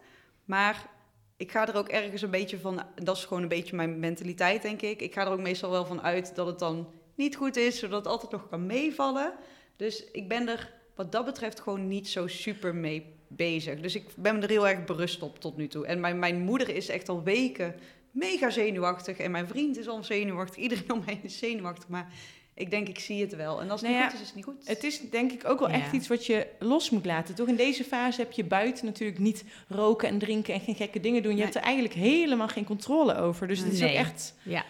Maar 0.45 0.89
ik 1.37 1.51
ga 1.51 1.67
er 1.67 1.75
ook 1.75 1.87
ergens 1.87 2.21
een 2.21 2.31
beetje 2.31 2.59
van... 2.59 2.83
Dat 2.95 3.17
is 3.17 3.25
gewoon 3.25 3.43
een 3.43 3.49
beetje 3.49 3.75
mijn 3.75 3.99
mentaliteit, 3.99 4.61
denk 4.61 4.81
ik. 4.81 5.01
Ik 5.01 5.13
ga 5.13 5.25
er 5.25 5.31
ook 5.31 5.39
meestal 5.39 5.69
wel 5.69 5.85
van 5.85 6.01
uit 6.01 6.35
dat 6.35 6.47
het 6.47 6.59
dan 6.59 6.87
niet 7.15 7.35
goed 7.35 7.55
is... 7.55 7.79
zodat 7.79 7.97
het 7.97 8.07
altijd 8.07 8.31
nog 8.31 8.49
kan 8.49 8.65
meevallen. 8.65 9.33
Dus 9.75 10.11
ik 10.11 10.27
ben 10.27 10.47
er 10.47 10.75
wat 10.95 11.11
dat 11.11 11.25
betreft 11.25 11.59
gewoon 11.59 11.87
niet 11.87 12.07
zo 12.07 12.27
super 12.27 12.75
mee 12.75 13.15
bezig. 13.27 13.79
Dus 13.79 13.95
ik 13.95 14.05
ben 14.15 14.43
er 14.43 14.49
heel 14.49 14.67
erg 14.67 14.85
berust 14.85 15.21
op 15.21 15.39
tot 15.39 15.57
nu 15.57 15.67
toe. 15.67 15.85
En 15.85 15.99
mijn, 15.99 16.19
mijn 16.19 16.39
moeder 16.39 16.69
is 16.69 16.89
echt 16.89 17.09
al 17.09 17.23
weken 17.23 17.75
mega 18.11 18.49
zenuwachtig. 18.49 19.17
En 19.17 19.31
mijn 19.31 19.47
vriend 19.47 19.77
is 19.77 19.87
al 19.87 20.03
zenuwachtig. 20.03 20.63
Iedereen 20.63 20.91
om 20.91 21.03
mij 21.05 21.19
is 21.23 21.37
zenuwachtig. 21.37 21.87
Maar 21.87 22.13
ik 22.57 22.69
denk, 22.69 22.87
ik 22.87 22.99
zie 22.99 23.21
het 23.21 23.35
wel. 23.35 23.61
En 23.61 23.69
als 23.71 23.81
het 23.81 23.89
Nou 23.89 24.01
niet 24.03 24.03
ja, 24.03 24.05
goed 24.09 24.13
is, 24.13 24.21
is 24.21 24.27
het 24.27 24.35
niet 24.35 24.45
goed. 24.45 24.67
Het 24.67 24.83
is 24.83 25.09
denk 25.09 25.31
ik 25.31 25.49
ook 25.49 25.59
wel 25.59 25.69
Ja. 25.69 25.75
echt 25.75 25.91
iets 25.91 26.07
wat 26.07 26.25
je 26.25 26.47
los 26.59 26.89
moet 26.89 27.05
laten. 27.05 27.35
Toch 27.35 27.47
in 27.47 27.55
deze 27.55 27.83
fase 27.83 28.21
heb 28.21 28.31
je 28.31 28.43
buiten 28.43 28.85
natuurlijk 28.85 29.19
niet 29.19 29.43
roken 29.67 30.07
en 30.09 30.19
drinken 30.19 30.53
en 30.53 30.59
geen 30.59 30.75
gekke 30.75 30.99
dingen 30.99 31.21
doen. 31.21 31.31
Je 31.31 31.37
Nee. 31.37 31.45
hebt 31.45 31.57
er 31.57 31.63
eigenlijk 31.63 31.93
helemaal 31.93 32.47
geen 32.47 32.65
controle 32.65 33.15
over. 33.17 33.47
Dus 33.47 33.59
het 33.59 33.73
is 33.73 33.79
Nee. 33.79 33.89
ook 33.91 33.95
echt... 33.97 34.33
Ja. 34.43 34.63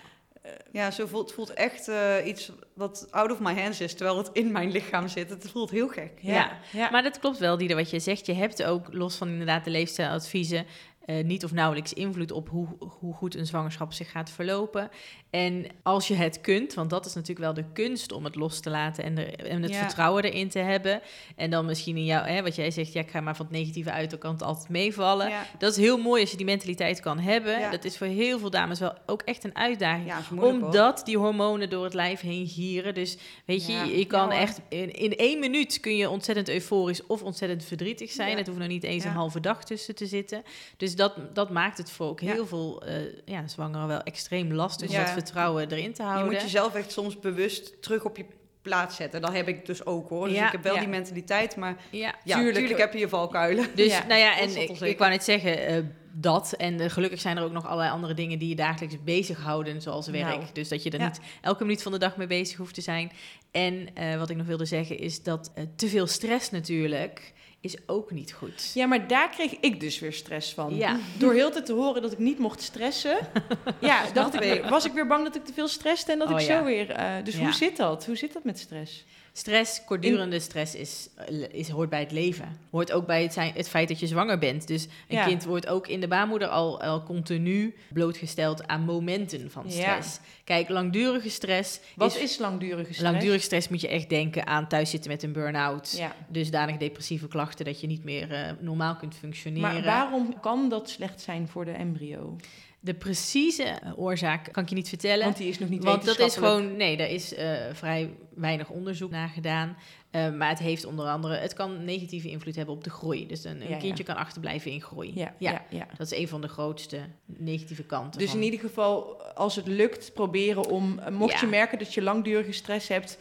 Ja, 0.72 0.91
zo 0.91 1.06
voelt, 1.06 1.25
het 1.25 1.34
voelt 1.34 1.53
echt 1.53 1.88
eh, 1.88 2.15
iets 2.25 2.51
wat 2.74 3.08
out 3.12 3.32
of 3.32 3.39
my 3.39 3.53
hands 3.53 3.82
is, 3.82 3.94
terwijl 3.94 4.17
het 4.17 4.29
in 4.34 4.51
mijn 4.51 4.72
lichaam 4.72 5.08
zit. 5.08 5.29
Het 5.29 5.50
voelt 5.51 5.70
heel 5.70 5.88
gek. 5.88 6.12
Ja, 6.22 6.34
Ja. 6.34 6.58
ja. 6.74 6.89
Maar 6.89 7.03
dat 7.03 7.20
klopt 7.20 7.38
wel, 7.38 7.58
Dieder, 7.58 7.77
wat 7.77 7.89
je 7.89 8.00
zegt. 8.00 8.25
Je 8.25 8.34
hebt 8.34 8.63
ook, 8.63 8.94
los 8.94 9.15
van 9.15 9.27
inderdaad 9.27 9.63
de 9.63 9.70
leefstijladviezen, 9.70 10.65
eh, 11.07 11.23
niet 11.23 11.43
of 11.43 11.51
nauwelijks 11.51 11.93
invloed 11.93 12.31
op 12.31 12.49
hoe, 12.49 12.67
hoe 12.99 13.13
goed 13.13 13.35
een 13.35 13.45
zwangerschap 13.45 13.93
zich 13.93 14.11
gaat 14.11 14.29
verlopen. 14.29 14.89
En 15.29 15.65
als 15.83 16.07
je 16.07 16.13
het 16.15 16.41
kunt, 16.41 16.73
want 16.73 16.89
dat 16.89 17.05
is 17.05 17.13
natuurlijk 17.13 17.39
wel 17.45 17.53
de 17.53 17.71
kunst 17.73 18.11
om 18.11 18.23
het 18.23 18.35
los 18.35 18.59
te 18.59 18.69
laten 18.69 19.03
en, 19.03 19.17
er, 19.17 19.33
en 19.45 19.61
het 19.61 19.71
Ja. 19.71 19.79
vertrouwen 19.79 20.23
erin 20.23 20.49
te 20.49 20.59
hebben. 20.59 21.01
En 21.35 21.49
dan 21.49 21.65
misschien 21.65 21.97
in 21.97 22.05
jou, 22.05 22.27
hè, 22.27 22.41
wat 22.41 22.55
jij 22.55 22.71
zegt, 22.71 22.93
ja, 22.93 23.01
ik 23.01 23.09
ga 23.09 23.21
maar 23.21 23.35
van 23.35 23.45
het 23.45 23.55
negatieve 23.55 23.91
uit, 23.91 24.09
dan 24.09 24.19
kan 24.19 24.31
het 24.31 24.41
altijd 24.43 24.69
meevallen. 24.69 25.29
Ja, 25.29 25.45
Dat 25.57 25.71
is 25.71 25.77
heel 25.77 25.97
mooi 25.97 26.21
als 26.21 26.31
je 26.31 26.37
die 26.37 26.45
mentaliteit 26.45 26.99
kan 26.99 27.19
hebben. 27.19 27.59
Ja. 27.59 27.71
Dat 27.71 27.83
is 27.83 27.97
voor 27.97 28.07
heel 28.07 28.39
veel 28.39 28.49
dames 28.49 28.79
wel 28.79 28.93
ook 29.05 29.21
echt 29.21 29.43
een 29.43 29.55
uitdaging. 29.55 30.11
hoor. 30.39 30.51
Omdat 30.53 31.01
die 31.05 31.17
hormonen 31.17 31.69
door 31.69 31.83
het 31.83 31.93
lijf 31.93 32.19
heen 32.21 32.47
gieren. 32.47 32.93
Dus 32.93 33.17
weet 33.45 33.65
je, 33.67 33.97
je 33.97 34.05
kan 34.05 34.31
echt 34.31 34.61
in, 34.69 34.93
in 34.93 35.15
één 35.15 35.39
minuut 35.39 35.79
kun 35.79 35.95
je 35.95 36.09
ontzettend 36.09 36.49
euforisch 36.49 37.05
of 37.05 37.23
ontzettend 37.23 37.63
verdrietig 37.63 38.11
zijn. 38.11 38.37
Het 38.37 38.47
hoeft 38.47 38.59
nog 38.59 38.67
niet 38.67 38.83
eens 38.83 39.03
een 39.03 39.11
halve 39.11 39.39
dag 39.39 39.63
tussen 39.65 39.95
te 39.95 40.05
zitten. 40.05 40.43
Dus 40.77 40.95
dat, 40.98 41.13
dat 41.34 41.50
maakt 41.50 41.77
het 41.77 41.92
voor 41.92 42.08
ook 42.08 42.20
Ja. 42.20 42.34
heel 42.34 42.48
veel 42.48 42.84
eh, 42.84 42.96
ja, 43.25 43.48
zwangeren 43.48 43.88
wel 43.88 44.01
extreem 44.01 44.54
lastig. 44.54 44.92
Ja. 44.92 45.04
Dat 45.04 45.13
vertrouwen 45.13 45.72
erin 45.72 45.94
te 45.94 46.01
Je 46.01 46.08
houden. 46.08 46.32
moet 46.34 46.42
jezelf 46.42 46.75
echt 46.75 46.92
soms 46.92 47.20
bewust 47.20 47.82
terug 47.82 48.04
op 48.04 48.18
je 48.18 48.25
plaats 48.62 48.96
zetten. 48.96 49.22
Dat 49.22 49.34
heb 49.34 49.48
ik 49.48 49.66
dus 49.66 49.86
ook 49.86 50.10
hoor. 50.10 50.27
Dus 50.27 50.38
Ja, 50.38 50.46
ik 50.46 50.51
heb 50.51 50.63
wel 50.63 50.74
ja. 50.74 50.80
die 50.80 50.89
mentaliteit, 50.89 51.56
maar 51.56 51.77
ja. 51.92 52.16
Tuurlijk. 52.25 52.56
tuurlijk, 52.58 52.80
heb 52.80 52.94
je 52.94 53.00
je 53.00 53.10
valkuilen. 53.10 53.68
Dus 53.75 54.00
nou 54.08 54.20
ja, 54.20 54.39
en 54.39 54.62
ik, 54.62 54.80
ik 54.80 54.98
wou 54.98 55.12
net 55.12 55.24
zeggen 55.24 55.68
eh, 55.68 55.84
dat. 56.12 56.54
En 56.58 56.80
eh, 56.80 56.89
gelukkig 56.89 57.22
zijn 57.22 57.38
er 57.38 57.44
ook 57.44 57.51
nog 57.51 57.66
allerlei 57.66 57.92
andere 57.92 58.13
dingen 58.13 58.39
die 58.39 58.50
je 58.50 58.56
dagelijks 58.56 59.04
bezighouden, 59.04 59.82
zoals 59.82 60.08
werk. 60.08 60.38
Nou, 60.38 60.44
dus 60.54 60.70
dat 60.70 60.84
je 60.84 60.89
er 60.89 61.04
niet 61.04 61.20
elke 61.42 61.63
minuut 61.63 61.82
van 61.82 61.92
de 61.92 61.98
dag 61.98 62.18
mee 62.18 62.27
bezig 62.27 62.58
hoeft 62.58 62.74
te 62.74 62.82
zijn. 62.82 63.12
En 63.51 63.88
wat 64.18 64.30
ik 64.30 64.38
nog 64.38 64.46
wilde 64.48 64.66
zeggen 64.66 64.98
is 65.00 65.24
dat 65.24 65.51
te 65.75 65.88
veel 65.88 66.08
stress 66.08 66.51
natuurlijk 66.51 67.34
is 67.61 67.75
ook 67.85 68.11
niet 68.11 68.33
goed. 68.33 68.71
Ja, 68.73 68.85
maar 68.85 69.07
daar 69.07 69.29
kreeg 69.29 69.59
ik 69.59 69.79
dus 69.79 69.99
weer 69.99 70.13
stress 70.13 70.53
van. 70.53 70.75
Ja. 70.75 70.97
Door 71.17 71.33
heel 71.33 71.51
tijd 71.51 71.65
te 71.65 71.73
horen 71.73 72.01
dat 72.01 72.11
ik 72.11 72.17
niet 72.17 72.39
mocht 72.39 72.61
stressen. 72.61 73.17
ja, 73.79 74.03
dacht 74.13 74.41
ik, 74.41 74.63
was 74.63 74.85
ik 74.85 74.91
weer 74.91 75.07
bang 75.07 75.23
dat 75.23 75.35
ik 75.35 75.45
te 75.45 75.53
veel 75.53 75.67
stresste 75.67 76.11
en 76.11 76.19
dat 76.19 76.27
Oh, 76.31 76.39
ik 76.39 76.47
ja. 76.47 76.57
zo 76.57 76.63
weer... 76.63 76.89
eh, 76.91 77.11
dus 77.23 77.35
Ja. 77.35 77.39
hoe 77.43 77.53
zit 77.53 77.77
dat? 77.77 78.05
Hoe 78.05 78.15
zit 78.15 78.33
dat 78.33 78.43
met 78.43 78.59
stress? 78.59 79.05
Stress, 79.38 79.84
kortdurende 79.86 80.39
stress, 80.39 80.75
is, 80.75 81.10
eh, 81.15 81.44
is, 81.51 81.70
hoort 81.70 81.89
bij 81.89 82.00
het 82.00 82.12
leven. 82.12 82.58
Hoort 82.72 82.91
ook 82.91 83.06
bij 83.06 83.22
het, 83.22 83.34
zijn, 83.34 83.53
het 83.56 83.70
feit 83.70 83.88
dat 83.88 84.00
je 84.00 84.08
zwanger 84.08 84.38
bent. 84.38 84.67
Dus 84.67 84.84
een 84.84 85.17
Ja. 85.17 85.25
kind 85.25 85.44
wordt 85.44 85.67
ook 85.67 85.88
in 85.88 86.00
de 86.00 86.08
baarmoeder 86.08 86.48
al, 86.48 86.82
al 86.82 87.03
continu 87.03 87.75
blootgesteld 87.94 88.67
aan 88.67 88.82
momenten 88.82 89.51
van 89.51 89.63
Ja. 89.65 89.72
stress. 89.72 90.20
Kijk, 90.44 90.70
langdurige 90.70 91.29
stress 91.29 91.79
Wat 91.96 92.15
is, 92.15 92.38
langdurige 92.38 92.94
stress? 92.94 93.12
Langdurige 93.12 93.44
stress 93.44 93.67
moet 93.67 93.82
je 93.82 93.88
echt 93.88 94.10
denken 94.10 94.48
aan 94.48 94.67
thuis 94.67 94.89
zitten 94.89 95.12
met 95.12 95.24
een 95.24 95.32
burn-out. 95.32 95.94
Ja. 95.98 96.15
Dusdanig 96.27 96.77
depressieve 96.77 97.27
klachten 97.27 97.65
dat 97.65 97.82
je 97.82 97.88
niet 97.88 98.03
meer 98.03 98.32
eh, 98.34 98.51
normaal 98.60 98.96
kunt 98.96 99.15
functioneren. 99.15 99.74
Maar 99.74 99.84
waarom 99.84 100.39
kan 100.39 100.70
dat 100.70 100.89
slecht 100.89 101.22
zijn 101.22 101.48
voor 101.48 101.65
de 101.65 101.72
embryo? 101.72 102.36
De 102.79 102.93
precieze 102.93 103.79
oorzaak 103.96 104.50
kan 104.51 104.63
ik 104.63 104.69
je 104.69 104.75
niet 104.75 104.89
vertellen. 104.89 105.24
Want 105.25 105.38
die 105.38 105.48
is 105.50 105.60
nog 105.60 105.69
niet 105.69 105.84
Want 105.84 106.05
dat 106.05 106.19
is 106.19 106.34
gewoon, 106.36 106.75
nee, 106.75 106.98
daar 106.98 107.10
is 107.10 107.34
eh, 107.34 107.53
vrij 107.74 108.13
weinig 108.36 108.69
onderzoek 108.69 109.12
naar 109.12 109.29
gedaan. 109.29 109.77
Eh, 110.12 110.31
maar 110.34 110.50
het 110.50 110.60
heeft 110.60 110.86
onder 110.86 111.05
andere, 111.07 111.36
het 111.36 111.53
kan 111.53 111.84
negatieve 111.86 112.29
invloed 112.29 112.55
hebben 112.55 112.75
op 112.75 112.84
de 112.84 112.89
groei. 112.89 113.27
Dus 113.27 113.43
een, 113.43 113.51
een 113.62 113.63
Ja, 113.63 113.69
ja. 113.69 113.77
kindje 113.77 114.03
kan 114.03 114.15
achterblijven 114.15 114.72
in 114.72 114.81
groei. 114.81 115.12
Ja, 115.15 115.34
Ja. 115.38 115.65
ja. 115.69 115.88
Dat 115.98 116.12
is 116.12 116.17
een 116.19 116.27
van 116.27 116.41
de 116.41 116.48
grootste 116.48 117.00
negatieve 117.25 117.83
kanten. 117.83 118.20
Dus 118.20 118.29
van- 118.29 118.37
in 118.40 118.44
ieder 118.46 118.59
geval, 118.59 119.22
als 119.24 119.55
het 119.55 119.68
lukt, 119.68 120.13
proberen 120.13 120.70
om... 120.70 121.00
eh, 121.00 121.11
Mocht 121.11 121.40
je 121.40 121.48
merken 121.48 121.79
dat 121.79 121.94
je 121.94 122.01
langdurige 122.01 122.51
stress 122.51 122.87
hebt... 122.87 123.18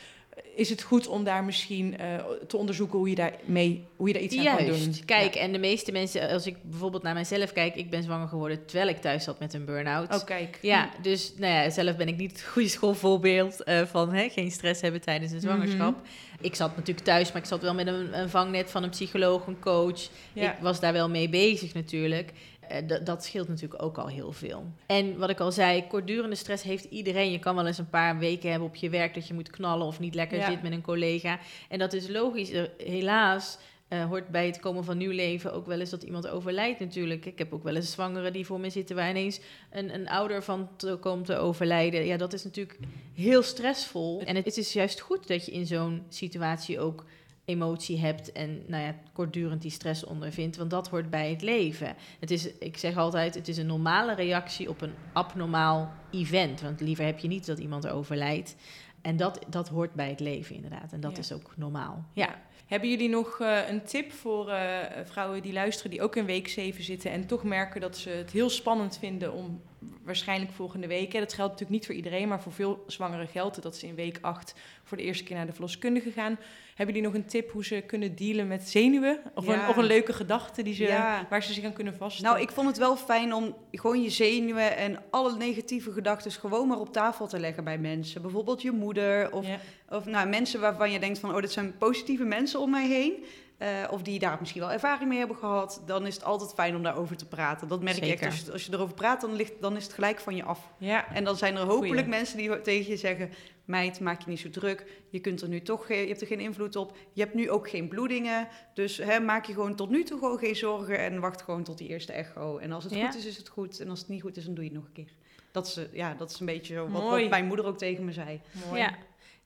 is 0.55 0.71
het 0.71 0.83
goed 0.83 1.07
om 1.07 1.25
daar 1.25 1.45
misschien 1.45 1.99
eh, 1.99 2.15
te 2.47 2.57
onderzoeken 2.57 2.99
hoe 2.99 3.09
je 3.09 3.15
daar, 3.15 3.33
mee, 3.45 3.85
hoe 3.97 4.07
je 4.07 4.13
daar 4.13 4.23
iets 4.23 4.37
aan 4.37 4.57
kan 4.57 4.67
doen. 4.67 4.95
Kijk, 5.05 5.35
en 5.35 5.53
de 5.53 5.59
meeste 5.59 5.93
mensen, 5.93 6.29
als 6.29 6.47
ik 6.47 6.57
bijvoorbeeld 6.63 7.03
naar 7.03 7.15
mijzelf 7.15 7.53
kijk, 7.53 7.75
ik 7.75 7.91
ben 7.91 8.03
zwanger 8.03 8.29
geworden 8.29 8.67
terwijl 8.67 8.89
ik 8.89 9.01
thuis 9.01 9.25
zat 9.25 9.39
met 9.39 9.55
een 9.55 9.65
burn-out. 9.65 10.15
Oh, 10.15 10.25
kijk. 10.25 10.59
Ja, 10.63 10.91
dus 11.03 11.33
nou 11.37 11.53
ja, 11.53 11.71
zelf 11.71 11.97
ben 11.97 12.09
ik 12.09 12.17
niet 12.17 12.33
het 12.33 12.43
goede 12.43 12.69
schoolvoorbeeld 12.69 13.63
eh, 13.63 13.83
van 13.83 14.13
hè, 14.13 14.29
geen 14.29 14.51
stress 14.51 14.81
hebben 14.81 15.01
tijdens 15.01 15.33
een 15.33 15.41
zwangerschap. 15.41 15.95
Ik 16.41 16.55
zat 16.55 16.77
natuurlijk 16.77 17.07
thuis, 17.07 17.33
maar 17.33 17.43
ik 17.43 17.49
zat 17.49 17.63
wel 17.63 17.75
met 17.75 17.87
een, 17.87 18.19
een 18.19 18.29
vangnet 18.29 18.71
van 18.71 18.83
een 18.83 18.91
psycholoog, 18.91 19.47
een 19.47 19.61
coach. 19.61 20.09
Ja. 20.33 20.53
Ik 20.53 20.59
was 20.61 20.81
daar 20.81 20.93
wel 20.93 21.09
mee 21.09 21.29
bezig 21.29 21.75
natuurlijk. 21.75 22.33
Eh, 22.69 23.05
dat- 23.05 23.25
scheelt 23.25 23.49
natuurlijk 23.49 23.83
ook 23.83 23.99
al 23.99 24.07
heel 24.09 24.33
veel. 24.33 24.65
En 24.87 25.19
wat 25.19 25.31
ik 25.31 25.41
al 25.41 25.53
zei, 25.53 25.87
kortdurende 25.87 26.37
stress 26.37 26.63
heeft 26.63 26.85
iedereen. 26.85 27.31
Je 27.31 27.39
kan 27.39 27.55
wel 27.55 27.67
eens 27.67 27.79
een 27.79 27.91
paar 27.91 28.19
weken 28.19 28.51
hebben 28.51 28.69
op 28.69 28.75
je 28.77 28.91
werk 28.91 29.15
dat 29.15 29.29
je 29.29 29.35
moet 29.35 29.51
knallen 29.51 29.87
of 29.87 29.99
niet 30.01 30.15
lekker 30.15 30.39
Ja. 30.39 30.51
zit 30.51 30.63
met 30.63 30.73
een 30.73 30.83
collega. 30.83 31.39
En 31.69 31.79
dat 31.79 31.93
is 31.93 32.09
logisch. 32.09 32.51
Helaas 32.79 33.59
eh, 33.89 34.05
hoort 34.05 34.29
bij 34.29 34.47
het 34.47 34.61
komen 34.61 34.85
van 34.85 34.97
nieuw 34.97 35.11
leven 35.13 35.53
ook 35.53 35.67
wel 35.67 35.81
eens 35.81 35.91
dat 35.91 36.03
iemand 36.03 36.29
overlijdt 36.29 36.81
natuurlijk. 36.81 37.25
Ik 37.27 37.39
heb 37.39 37.53
ook 37.53 37.63
wel 37.63 37.75
eens 37.75 37.93
zwangeren 37.93 38.33
die 38.33 38.47
voor 38.47 38.61
me 38.61 38.71
zitten 38.71 38.97
waar 38.97 39.11
ineens 39.11 39.41
een, 39.71 39.95
een 39.95 40.09
ouder 40.09 40.43
van 40.43 40.69
te, 40.77 40.97
komt 41.01 41.27
te 41.27 41.37
overlijden. 41.37 42.05
Ja, 42.07 42.17
dat 42.17 42.33
is 42.33 42.45
natuurlijk 42.45 42.79
heel 43.15 43.43
stressvol. 43.43 44.23
En 44.25 44.37
het, 44.37 44.45
het 44.45 44.57
is 44.57 44.73
juist 44.73 45.01
goed 45.01 45.27
dat 45.29 45.47
je 45.47 45.53
in 45.53 45.67
zo'n 45.67 46.03
situatie 46.09 46.81
ook 46.81 47.05
emotie 47.47 47.99
hebt 47.99 48.33
en 48.33 48.63
nou 48.67 48.83
ja, 48.85 48.95
kortdurend 49.13 49.63
die 49.63 49.71
stress 49.71 50.05
ondervindt, 50.05 50.57
want 50.57 50.71
dat 50.71 50.89
hoort 50.89 51.11
bij 51.11 51.31
het 51.31 51.43
leven. 51.43 51.95
Het 52.21 52.31
is, 52.31 52.53
ik 52.59 52.77
zeg 52.77 52.97
altijd, 52.97 53.35
het 53.35 53.49
is 53.49 53.57
een 53.57 53.67
normale 53.67 54.15
reactie 54.15 54.69
op 54.69 54.81
een 54.81 54.95
abnormaal 55.13 55.93
event, 56.11 56.61
want 56.61 56.81
liever 56.81 57.05
heb 57.05 57.19
je 57.19 57.29
niet 57.29 57.47
dat 57.47 57.59
iemand 57.59 57.89
overlijdt. 57.89 58.57
En 59.01 59.17
dat, 59.17 59.39
dat 59.49 59.69
hoort 59.69 59.95
bij 59.95 60.09
het 60.09 60.21
leven 60.21 60.55
inderdaad, 60.55 60.93
en 60.93 61.01
dat 61.01 61.13
Ja. 61.13 61.19
is 61.19 61.33
ook 61.33 61.53
normaal. 61.57 62.05
Ja. 62.13 62.35
Hebben 62.67 62.91
jullie 62.91 63.09
nog 63.09 63.41
eh, 63.41 63.69
een 63.69 63.85
tip 63.85 64.13
voor 64.13 64.49
eh, 64.49 64.79
vrouwen 65.05 65.43
die 65.43 65.53
luisteren, 65.53 65.91
die 65.91 66.03
ook 66.03 66.17
in 66.17 66.25
week 66.27 66.49
7 66.49 66.83
zitten 66.85 67.11
en 67.11 67.27
toch 67.27 67.43
merken 67.45 67.81
dat 67.81 67.97
ze 67.97 68.11
het 68.11 68.31
heel 68.31 68.51
spannend 68.51 68.99
vinden 68.99 69.33
om 69.33 69.63
waarschijnlijk 70.05 70.53
volgende 70.53 70.87
week, 70.87 71.13
hè, 71.13 71.19
dat 71.19 71.33
geldt 71.33 71.51
natuurlijk 71.53 71.79
niet 71.79 71.87
voor 71.87 71.95
iedereen, 71.95 72.29
maar 72.29 72.43
voor 72.43 72.53
veel 72.53 72.85
zwangeren 72.87 73.29
geldt 73.29 73.63
dat 73.63 73.77
ze 73.77 73.87
in 73.87 73.95
week 73.95 74.19
8 74.21 74.55
voor 74.83 74.97
de 74.97 75.03
eerste 75.03 75.25
keer 75.25 75.37
naar 75.37 75.47
de 75.47 75.53
verloskundige 75.53 76.11
gaan. 76.11 76.39
Hebben 76.75 76.95
jullie 76.95 77.11
nog 77.11 77.21
een 77.21 77.27
tip 77.27 77.51
hoe 77.51 77.65
ze 77.65 77.83
kunnen 77.87 78.15
dealen 78.17 78.47
met 78.47 78.69
zenuwen? 78.69 79.21
Of, 79.35 79.47
een, 79.47 79.55
Ja. 79.55 79.69
of 79.69 79.77
een 79.77 79.85
leuke 79.85 80.13
gedachte 80.13 80.63
die 80.63 80.75
ze, 80.75 80.83
Ja. 80.83 81.27
waar 81.31 81.43
ze 81.43 81.53
zich 81.53 81.65
aan 81.65 81.73
kunnen 81.73 81.97
vaststellen? 81.97 82.33
Nou, 82.33 82.45
ik 82.47 82.53
vond 82.55 82.67
het 82.67 82.79
wel 82.79 82.97
fijn 82.97 83.35
om 83.35 83.57
gewoon 83.73 84.03
je 84.03 84.11
zenuwen 84.11 84.77
en 84.77 85.03
alle 85.11 85.37
negatieve 85.37 85.93
gedachten 85.93 86.31
gewoon 86.33 86.69
maar 86.69 86.79
op 86.81 86.93
tafel 86.93 87.27
te 87.27 87.39
leggen 87.41 87.65
bij 87.65 87.79
mensen. 87.79 88.23
Bijvoorbeeld 88.23 88.63
je 88.63 88.71
moeder 88.71 89.33
of, 89.33 89.47
Ja. 89.47 89.59
Of 89.89 90.05
nou, 90.05 90.29
mensen 90.29 90.61
waarvan 90.61 90.91
je 90.91 90.99
denkt 90.99 91.19
van, 91.19 91.35
oh, 91.35 91.41
dit 91.41 91.53
zijn 91.53 91.77
positieve 91.79 92.25
mensen 92.25 92.61
om 92.61 92.71
mij 92.71 92.89
heen. 92.89 93.25
Eh, 93.59 93.69
of 93.91 94.03
die 94.03 94.19
daar 94.19 94.37
misschien 94.41 94.61
wel 94.61 94.73
ervaring 94.73 95.09
mee 95.09 95.19
hebben 95.19 95.37
gehad. 95.37 95.83
Dan 95.87 96.07
is 96.07 96.15
het 96.15 96.25
altijd 96.25 96.53
fijn 96.55 96.77
om 96.77 96.83
daarover 96.83 97.17
te 97.17 97.27
praten. 97.27 97.69
Dat 97.69 97.83
merk 97.83 97.97
echt. 97.97 98.07
Zeker. 98.07 98.27
Als 98.27 98.41
je, 98.41 98.53
als 98.53 98.67
je 98.67 98.73
erover 98.73 98.95
praat, 98.95 99.21
dan, 99.21 99.35
ligt, 99.35 99.53
dan 99.61 99.77
is 99.77 99.85
het 99.85 99.93
gelijk 99.93 100.21
van 100.21 100.37
je 100.37 100.43
af. 100.45 100.69
Ja. 100.79 101.13
En 101.15 101.25
dan 101.25 101.37
zijn 101.37 101.55
er 101.57 101.61
hopelijk 101.61 101.93
Goeie. 101.93 102.09
mensen 102.09 102.37
die 102.37 102.61
tegen 102.61 102.91
je 102.91 102.97
zeggen... 102.97 103.31
meid, 103.65 104.01
maak 104.01 104.21
je 104.23 104.31
niet 104.31 104.41
zo 104.41 104.51
druk. 104.51 104.87
Je, 105.11 105.21
kunt 105.21 105.43
er 105.43 105.49
nu 105.49 105.63
toch 105.63 105.87
geen, 105.87 106.01
je 106.01 106.07
hebt 106.07 106.21
er 106.21 106.27
geen 106.27 106.41
invloed 106.41 106.77
op. 106.77 106.97
Je 107.13 107.23
hebt 107.23 107.35
nu 107.35 107.51
ook 107.51 107.71
geen 107.71 107.89
bloedingen. 107.89 108.49
Dus 108.75 108.97
hè, 108.97 109.21
maak 109.21 109.45
je 109.45 109.53
gewoon 109.53 109.75
tot 109.75 109.91
nu 109.91 110.03
toe 110.05 110.19
gewoon 110.19 110.39
geen 110.39 110.57
zorgen... 110.57 110.99
en 110.99 111.21
wacht 111.21 111.43
gewoon 111.43 111.63
tot 111.63 111.79
die 111.79 111.89
eerste 111.89 112.13
echo. 112.13 112.59
En 112.59 112.73
als 112.73 112.85
het 112.85 112.95
Ja. 112.95 113.07
goed 113.07 113.17
is, 113.19 113.27
is 113.27 113.37
het 113.37 113.49
goed. 113.49 113.81
En 113.81 113.91
als 113.91 113.99
het 113.99 114.09
niet 114.09 114.23
goed 114.23 114.37
is, 114.37 114.45
dan 114.45 114.55
doe 114.55 114.65
je 114.65 114.71
het 114.71 114.79
nog 114.79 114.87
een 114.89 114.95
keer. 114.95 115.13
Dat 115.51 115.67
is, 115.67 115.81
ja, 115.93 116.15
dat 116.15 116.31
is 116.31 116.41
een 116.41 116.47
beetje 116.47 116.75
zo 116.75 116.89
wat, 116.89 117.03
wat 117.03 117.29
mijn 117.29 117.47
moeder 117.47 117.67
ook 117.67 117.79
tegen 117.79 118.05
me 118.05 118.13
zei. 118.13 118.41
Mooi. 118.69 118.81
Ja, 118.81 118.95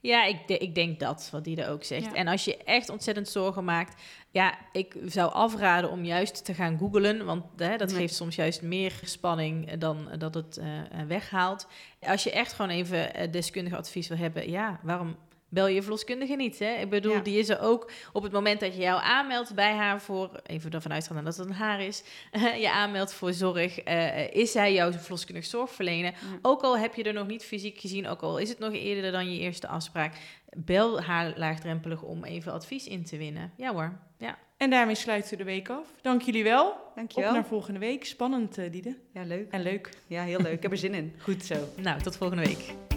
ja 0.01 0.25
ik, 0.25 0.37
de- 0.49 0.59
ik 0.59 0.75
denk 0.75 1.01
dat, 1.01 1.29
wat 1.33 1.45
die 1.45 1.63
er 1.63 1.71
ook 1.71 1.85
zegt. 1.85 2.05
Ja. 2.05 2.15
En 2.15 2.29
als 2.29 2.45
je 2.45 2.57
echt 2.57 2.89
ontzettend 2.89 3.29
zorgen 3.29 3.65
maakt, 3.65 4.03
ja, 4.31 4.59
ik 4.73 4.97
zou 5.07 5.33
afraden 5.33 5.91
om 5.91 6.05
juist 6.05 6.45
te 6.45 6.55
gaan 6.55 6.79
googlen, 6.79 7.25
want 7.25 7.45
hè, 7.57 7.77
dat 7.77 7.93
geeft 7.93 8.15
soms 8.15 8.37
juist 8.37 8.63
meer 8.63 8.93
spanning 9.05 9.73
dan 9.73 10.09
dat 10.19 10.35
het 10.35 10.57
eh, 10.57 10.79
eh, 10.79 11.07
weghaalt. 11.07 11.67
Als 12.01 12.23
je 12.25 12.31
echt 12.31 12.53
gewoon 12.53 12.71
even 12.71 13.15
eh, 13.15 13.33
deskundig 13.33 13.75
advies 13.75 14.09
wil 14.09 14.17
hebben, 14.19 14.51
ja, 14.51 14.81
waarom 14.83 15.17
bel 15.51 15.67
je 15.67 15.83
verloskundige 15.83 16.35
niet. 16.37 16.59
Hè? 16.59 16.73
Ik 16.75 16.91
bedoel, 16.91 17.13
Ja. 17.15 17.21
die 17.21 17.39
is 17.39 17.49
er 17.49 17.61
ook 17.61 17.91
op 18.13 18.23
het 18.23 18.33
moment 18.33 18.61
dat 18.61 18.75
je 18.75 18.81
jou 18.81 19.01
aanmeldt 19.03 19.55
bij 19.55 19.73
haar 19.73 20.01
voor, 20.01 20.41
even 20.47 20.71
ervan 20.71 20.93
uitgaan 20.93 21.25
dat 21.25 21.37
het 21.37 21.47
een 21.47 21.53
haar 21.53 21.81
is, 21.83 22.03
je 22.65 22.71
aanmeldt 22.73 23.13
voor 23.15 23.33
zorg, 23.33 23.79
eh, 23.81 24.31
is 24.35 24.53
zij 24.53 24.73
jouw 24.73 24.93
verloskundig 24.93 25.45
zorgverlener. 25.45 26.11
Ja. 26.13 26.39
Ook 26.43 26.63
al 26.63 26.79
heb 26.79 26.95
je 26.95 27.03
er 27.03 27.13
nog 27.13 27.27
niet 27.27 27.45
fysiek 27.45 27.79
gezien, 27.79 28.07
ook 28.09 28.21
al 28.21 28.39
is 28.39 28.49
het 28.49 28.59
nog 28.59 28.73
eerder 28.73 29.13
dan 29.13 29.33
je 29.33 29.39
eerste 29.41 29.67
afspraak, 29.69 30.15
bel 30.57 31.03
haar 31.03 31.33
laagdrempelig 31.37 32.03
om 32.03 32.25
even 32.25 32.53
advies 32.53 32.87
in 32.87 33.05
te 33.05 33.17
winnen. 33.17 33.53
Ja 33.57 33.73
hoor, 33.73 33.99
ja. 34.19 34.39
En 34.57 34.71
daarmee 34.71 34.95
sluiten 34.95 35.31
we 35.31 35.37
de 35.37 35.45
week 35.45 35.69
af. 35.69 35.87
Dank 36.03 36.23
jullie 36.23 36.45
wel. 36.45 36.69
Op 36.71 36.93
Dankjewel. 36.95 37.33
naar 37.33 37.45
volgende 37.47 37.79
week. 37.79 38.05
Spannend, 38.05 38.59
eh 38.59 38.73
Diede. 38.73 38.97
Ja, 39.13 39.23
leuk. 39.23 39.51
En 39.51 39.63
leuk. 39.63 39.89
Ja, 40.07 40.23
heel 40.23 40.41
leuk. 40.41 40.53
Ik 40.53 40.63
heb 40.63 40.71
er 40.71 40.77
zin 40.79 40.95
in. 40.95 41.15
Goed 41.19 41.45
zo. 41.45 41.55
Nou, 41.77 42.01
tot 42.03 42.17
volgende 42.17 42.45
week. 42.45 42.90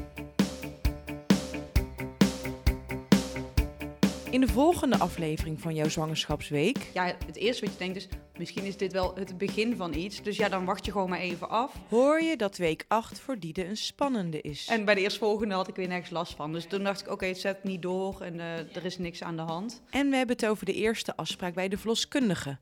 In 4.34 4.42
de 4.42 4.48
volgende 4.48 4.98
aflevering 4.98 5.62
van 5.62 5.76
jouw 5.76 5.90
zwangerschapsweek 5.90 6.78
Ja, 6.94 7.06
het 7.26 7.36
eerste 7.36 7.66
wat 7.66 7.74
je 7.74 7.80
denkt 7.80 7.96
is, 7.96 8.08
misschien 8.38 8.64
is 8.64 8.78
dit 8.78 8.92
wel 8.94 9.16
het 9.16 9.38
begin 9.38 9.76
van 9.76 9.94
iets. 9.94 10.22
Dus 10.22 10.38
ja, 10.38 10.50
dan 10.50 10.66
wacht 10.66 10.86
je 10.86 10.92
gewoon 10.92 11.10
maar 11.10 11.20
even 11.20 11.50
af. 11.50 11.74
hoor 11.90 12.22
je 12.22 12.38
dat 12.38 12.58
week 12.58 12.86
8 12.88 13.20
voor 13.20 13.40
Diede 13.40 13.66
een 13.66 13.78
spannende 13.78 14.42
is. 14.42 14.68
En 14.68 14.86
bij 14.86 14.96
de 14.96 15.02
eerstvolgende 15.02 15.54
had 15.54 15.68
ik 15.68 15.76
weer 15.76 15.88
nergens 15.88 16.10
last 16.10 16.34
van. 16.34 16.52
Dus 16.52 16.66
toen 16.66 16.84
dacht 16.84 17.02
ik, 17.02 17.12
oké, 17.12 17.26
het 17.26 17.40
zet 17.40 17.64
niet 17.64 17.82
door 17.82 18.22
en 18.22 18.40
eh, 18.40 18.76
er 18.76 18.86
is 18.86 18.98
niks 18.98 19.24
aan 19.24 19.36
de 19.36 19.42
hand. 19.42 19.82
En 19.90 20.10
we 20.10 20.16
hebben 20.16 20.36
het 20.36 20.46
over 20.46 20.66
de 20.66 20.74
eerste 20.74 21.16
afspraak 21.16 21.54
bij 21.54 21.68
de 21.68 21.78
verloskundige. 21.78 22.58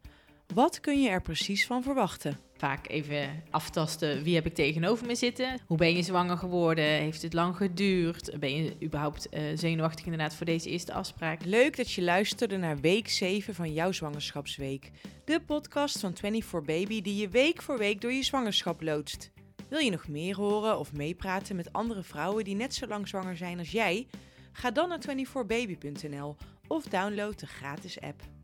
Wat 0.54 0.80
kun 0.80 1.02
je 1.02 1.10
er 1.10 1.22
precies 1.22 1.66
van 1.66 1.84
verwachten? 1.84 2.38
Vaak 2.58 2.90
even 2.90 3.44
aftasten, 3.50 4.24
wie 4.24 4.36
heb 4.36 4.46
ik 4.46 4.54
tegenover 4.54 5.08
me 5.08 5.16
zitten? 5.16 5.60
Hoe 5.66 5.78
ben 5.78 5.96
je 5.96 6.02
zwanger 6.02 6.38
geworden? 6.38 6.84
Heeft 6.84 7.22
het 7.22 7.34
lang 7.34 7.56
geduurd? 7.56 8.40
Ben 8.40 8.56
je 8.56 8.76
überhaupt 8.84 9.30
eh, 9.30 9.42
zenuwachtig 9.56 10.06
inderdaad 10.06 10.36
voor 10.36 10.46
deze 10.46 10.70
eerste 10.70 10.94
afspraak? 10.94 11.46
Leuk 11.46 11.78
dat 11.78 11.92
je 11.92 12.02
luisterde 12.02 12.58
naar 12.58 12.80
week 12.80 13.10
7 13.10 13.56
van 13.56 13.74
jouw 13.74 13.92
zwangerschapsweek. 13.92 14.92
De 15.26 15.42
podcast 15.46 16.00
van 16.00 16.16
24 16.16 16.66
Baby 16.66 17.02
die 17.02 17.16
je 17.16 17.30
week 17.30 17.62
voor 17.62 17.78
week 17.78 18.02
door 18.02 18.14
je 18.14 18.24
zwangerschap 18.24 18.82
loodst. 18.82 19.32
Wil 19.70 19.80
je 19.80 19.92
nog 19.92 20.08
meer 20.08 20.36
horen 20.36 20.80
of 20.80 20.94
meepraten 20.94 21.56
met 21.56 21.74
andere 21.74 22.04
vrouwen 22.04 22.44
die 22.44 22.56
net 22.56 22.74
zo 22.74 22.88
lang 22.88 23.08
zwanger 23.08 23.38
zijn 23.38 23.60
als 23.60 23.72
jij? 23.72 24.08
Ga 24.52 24.72
dan 24.72 24.90
naar 24.90 25.02
24baby.nl 25.02 26.36
of 26.68 26.84
download 26.84 27.40
de 27.40 27.48
gratis 27.48 28.00
app. 28.00 28.41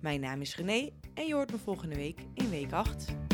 Mijn 0.00 0.20
naam 0.20 0.40
is 0.40 0.56
René 0.56 0.90
en 1.14 1.26
je 1.26 1.34
hoort 1.34 1.52
me 1.52 1.58
volgende 1.58 1.94
week 1.94 2.20
in 2.34 2.50
week 2.50 2.72
8. 2.72 3.29